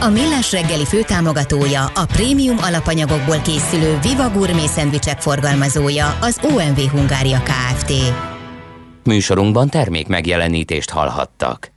[0.00, 7.42] A Millás reggeli főtámogatója, a prémium alapanyagokból készülő Viva Gourmet szendvicsek forgalmazója, az OMV Hungária
[7.42, 7.92] Kft.
[9.04, 11.72] Műsorunkban termék megjelenítést hallhattak.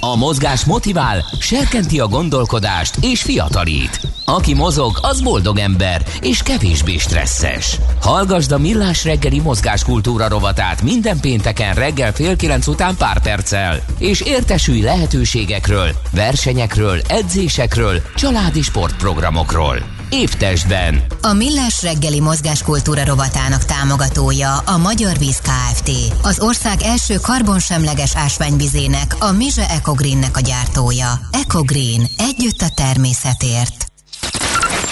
[0.00, 4.00] A mozgás motivál, serkenti a gondolkodást és fiatalít.
[4.24, 7.78] Aki mozog, az boldog ember és kevésbé stresszes.
[8.00, 14.20] Hallgasd a Millás reggeli mozgáskultúra rovatát minden pénteken reggel fél kilenc után pár perccel, és
[14.20, 19.97] értesülj lehetőségekről, versenyekről, edzésekről, családi sportprogramokról.
[20.10, 21.02] Évtestben.
[21.22, 25.90] A Millás reggeli mozgáskultúra rovatának támogatója a Magyar Víz Kft.
[26.22, 31.20] Az ország első karbonsemleges ásványvizének, a Mize Ecogreennek a gyártója.
[31.30, 32.06] Ecogreen.
[32.16, 33.87] Együtt a természetért.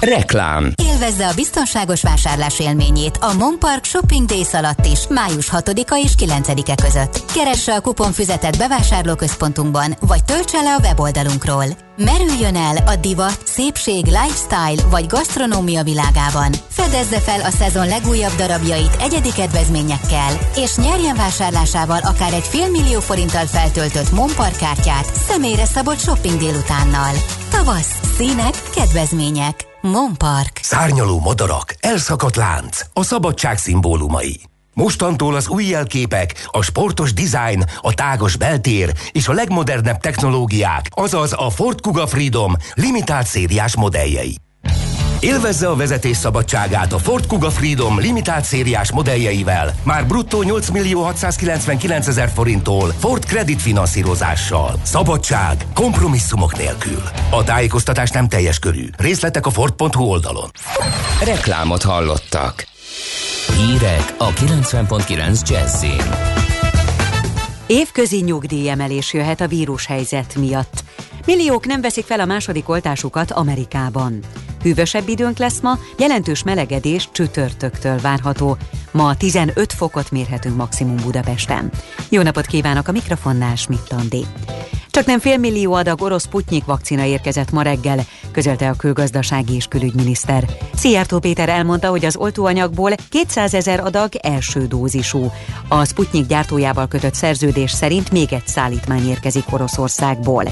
[0.01, 0.72] Reklám.
[0.82, 6.74] Élvezze a biztonságos vásárlás élményét a Monpark Shopping Days alatt is, május 6-a és 9-e
[6.82, 7.32] között.
[7.34, 11.64] Keresse a kuponfüzetet bevásárlóközpontunkban, vagy töltse le a weboldalunkról.
[11.97, 16.53] Merüljön el a divat, szépség, lifestyle vagy gasztronómia világában.
[16.68, 23.47] Fedezze fel a szezon legújabb darabjait egyedi kedvezményekkel, és nyerjen vásárlásával akár egy félmillió forinttal
[23.47, 27.12] feltöltött Monpark kártyát személyre szabott shopping délutánnal.
[27.51, 29.74] Tavasz, színek, kedvezmények.
[29.87, 30.59] Monpark.
[30.62, 34.41] Szárnyaló madarak, elszakadt lánc, a szabadság szimbólumai.
[34.74, 41.32] Mostantól az új jelképek, a sportos design, a tágos beltér és a legmodernebb technológiák, azaz
[41.37, 44.37] a Ford Kuga Freedom limitált szériás modelljei.
[45.27, 51.03] Élvezze a vezetés szabadságát a Ford Kuga Freedom limitált szériás modelljeivel, már bruttó 8 millió
[51.03, 54.81] 699 ezer forinttól Ford Credit finanszírozással.
[54.83, 57.03] Szabadság, kompromisszumok nélkül.
[57.31, 58.87] A tájékoztatás nem teljes körű.
[58.97, 60.51] Részletek a Ford.hu oldalon.
[61.24, 62.66] Reklámot hallottak.
[63.57, 66.11] Hírek a 90.9 Jazzin.
[67.66, 70.85] Évközi nyugdíjemelés jöhet a vírushelyzet miatt.
[71.24, 74.18] Milliók nem veszik fel a második oltásukat Amerikában.
[74.66, 78.56] Hűvösebb időnk lesz ma, jelentős melegedés csütörtöktől várható.
[78.90, 81.70] Ma 15 fokot mérhetünk maximum Budapesten.
[82.08, 84.24] Jó napot kívánok a mikrofonnál, Schmidt Andi.
[84.90, 87.98] Csak nem félmillió adag orosz Putnyik vakcina érkezett ma reggel,
[88.32, 90.44] közölte a külgazdasági és külügyminiszter.
[90.74, 95.30] Szijjártó Péter elmondta, hogy az oltóanyagból 200 ezer adag első dózisú.
[95.68, 100.44] A Sputnik gyártójával kötött szerződés szerint még egy szállítmány érkezik Oroszországból.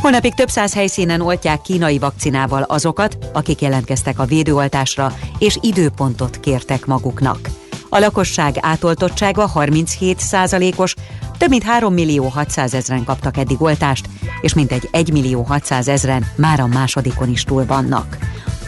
[0.00, 6.86] Holnapig több száz helyszínen oltják kínai vakcinával azokat, akik jelentkeztek a védőoltásra, és időpontot kértek
[6.86, 7.48] maguknak.
[7.88, 10.94] A lakosság átoltottsága 37 százalékos,
[11.38, 14.08] több mint 3 millió 600 ezren kaptak eddig oltást,
[14.40, 18.18] és mintegy 1 millió 600 ezren már a másodikon is túl vannak.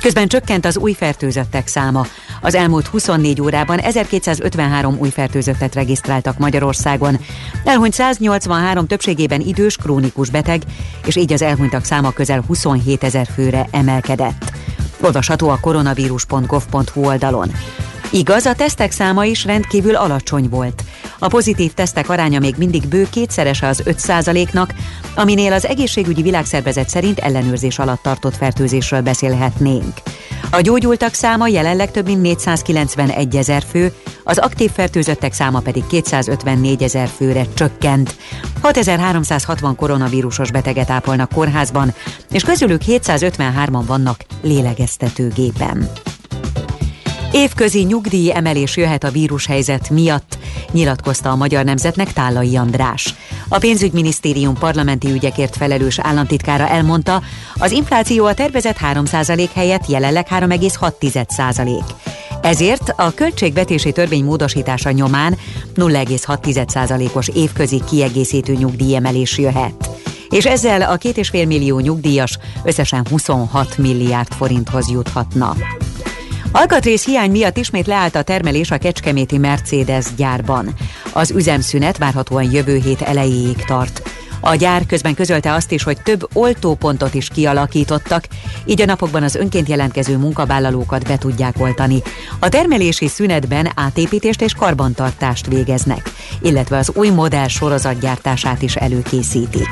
[0.03, 2.07] Közben csökkent az új fertőzöttek száma.
[2.41, 7.19] Az elmúlt 24 órában 1253 új fertőzöttet regisztráltak Magyarországon.
[7.65, 10.63] Elhunyt 183 többségében idős, krónikus beteg,
[11.07, 14.53] és így az elhunytak száma közel 27 ezer főre emelkedett.
[15.01, 17.51] Olvasható a koronavírus.gov.hu oldalon.
[18.15, 20.83] Igaz, a tesztek száma is rendkívül alacsony volt.
[21.19, 24.75] A pozitív tesztek aránya még mindig bő kétszerese az 5%-nak,
[25.15, 29.93] aminél az egészségügyi világszervezet szerint ellenőrzés alatt tartott fertőzésről beszélhetnénk.
[30.51, 33.93] A gyógyultak száma jelenleg több mint 491 ezer fő,
[34.25, 38.17] az aktív fertőzöttek száma pedig 254 ezer főre csökkent.
[38.63, 41.95] 6360 koronavírusos beteget ápolnak kórházban,
[42.31, 45.91] és közülük 753-an vannak lélegeztetőgépen.
[47.33, 50.39] Évközi nyugdíj emelés jöhet a vírushelyzet miatt,
[50.73, 53.15] nyilatkozta a Magyar Nemzetnek Tálai András.
[53.49, 57.23] A pénzügyminisztérium parlamenti ügyekért felelős államtitkára elmondta,
[57.55, 61.83] az infláció a tervezett 3% helyett jelenleg 3,6%.
[62.43, 65.37] Ezért a költségvetési törvény módosítása nyomán
[65.75, 69.91] 0,6%-os évközi kiegészítő nyugdíjemelés jöhet.
[70.31, 75.57] És ezzel a 2,5 millió nyugdíjas összesen 26 milliárd forinthoz juthatna.
[76.53, 80.75] Alkatrész hiány miatt ismét leállt a termelés a kecskeméti Mercedes gyárban.
[81.13, 84.03] Az üzemszünet várhatóan jövő hét elejéig tart.
[84.41, 88.25] A gyár közben közölte azt is, hogy több oltópontot is kialakítottak,
[88.65, 92.03] így a napokban az önként jelentkező munkavállalókat be tudják oltani.
[92.39, 96.11] A termelési szünetben átépítést és karbantartást végeznek,
[96.43, 99.69] illetve az új modell sorozatgyártását is előkészítik.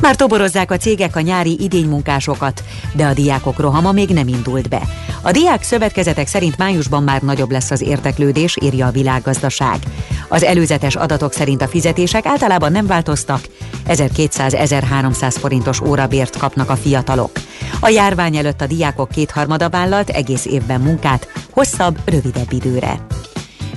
[0.00, 4.82] Már toborozzák a cégek a nyári idénymunkásokat, de a diákok rohama még nem indult be.
[5.22, 9.78] A diák szövetkezetek szerint májusban már nagyobb lesz az érteklődés, írja a világgazdaság.
[10.28, 13.40] Az előzetes adatok szerint a fizetések általában nem változtak,
[13.88, 17.30] 1200-1300 forintos órabért kapnak a fiatalok.
[17.80, 23.00] A járvány előtt a diákok kétharmada vállalt egész évben munkát, hosszabb, rövidebb időre.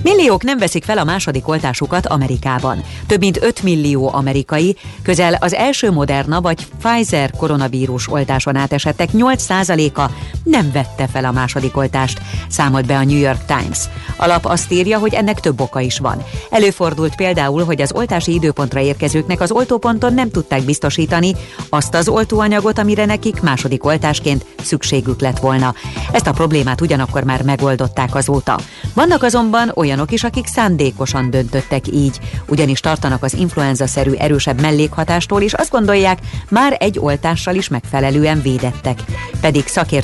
[0.03, 2.83] Milliók nem veszik fel a második oltásukat Amerikában.
[3.07, 10.09] Több mint 5 millió amerikai, közel az első Moderna vagy Pfizer koronavírus oltáson átesettek 8%-a
[10.43, 13.79] nem vette fel a második oltást, számolt be a New York Times.
[14.15, 16.23] A lap azt írja, hogy ennek több oka is van.
[16.49, 21.35] Előfordult például, hogy az oltási időpontra érkezőknek az oltóponton nem tudták biztosítani
[21.69, 25.73] azt az oltóanyagot, amire nekik második oltásként szükségük lett volna.
[26.11, 28.59] Ezt a problémát ugyanakkor már megoldották azóta.
[28.93, 35.41] Vannak azonban olyan olyanok is, akik szándékosan döntöttek így, ugyanis tartanak az influenza-szerű erősebb mellékhatástól,
[35.41, 36.19] és azt gondolják,
[36.49, 38.99] már egy oltással is megfelelően védettek.
[39.41, 40.01] Pedig szakért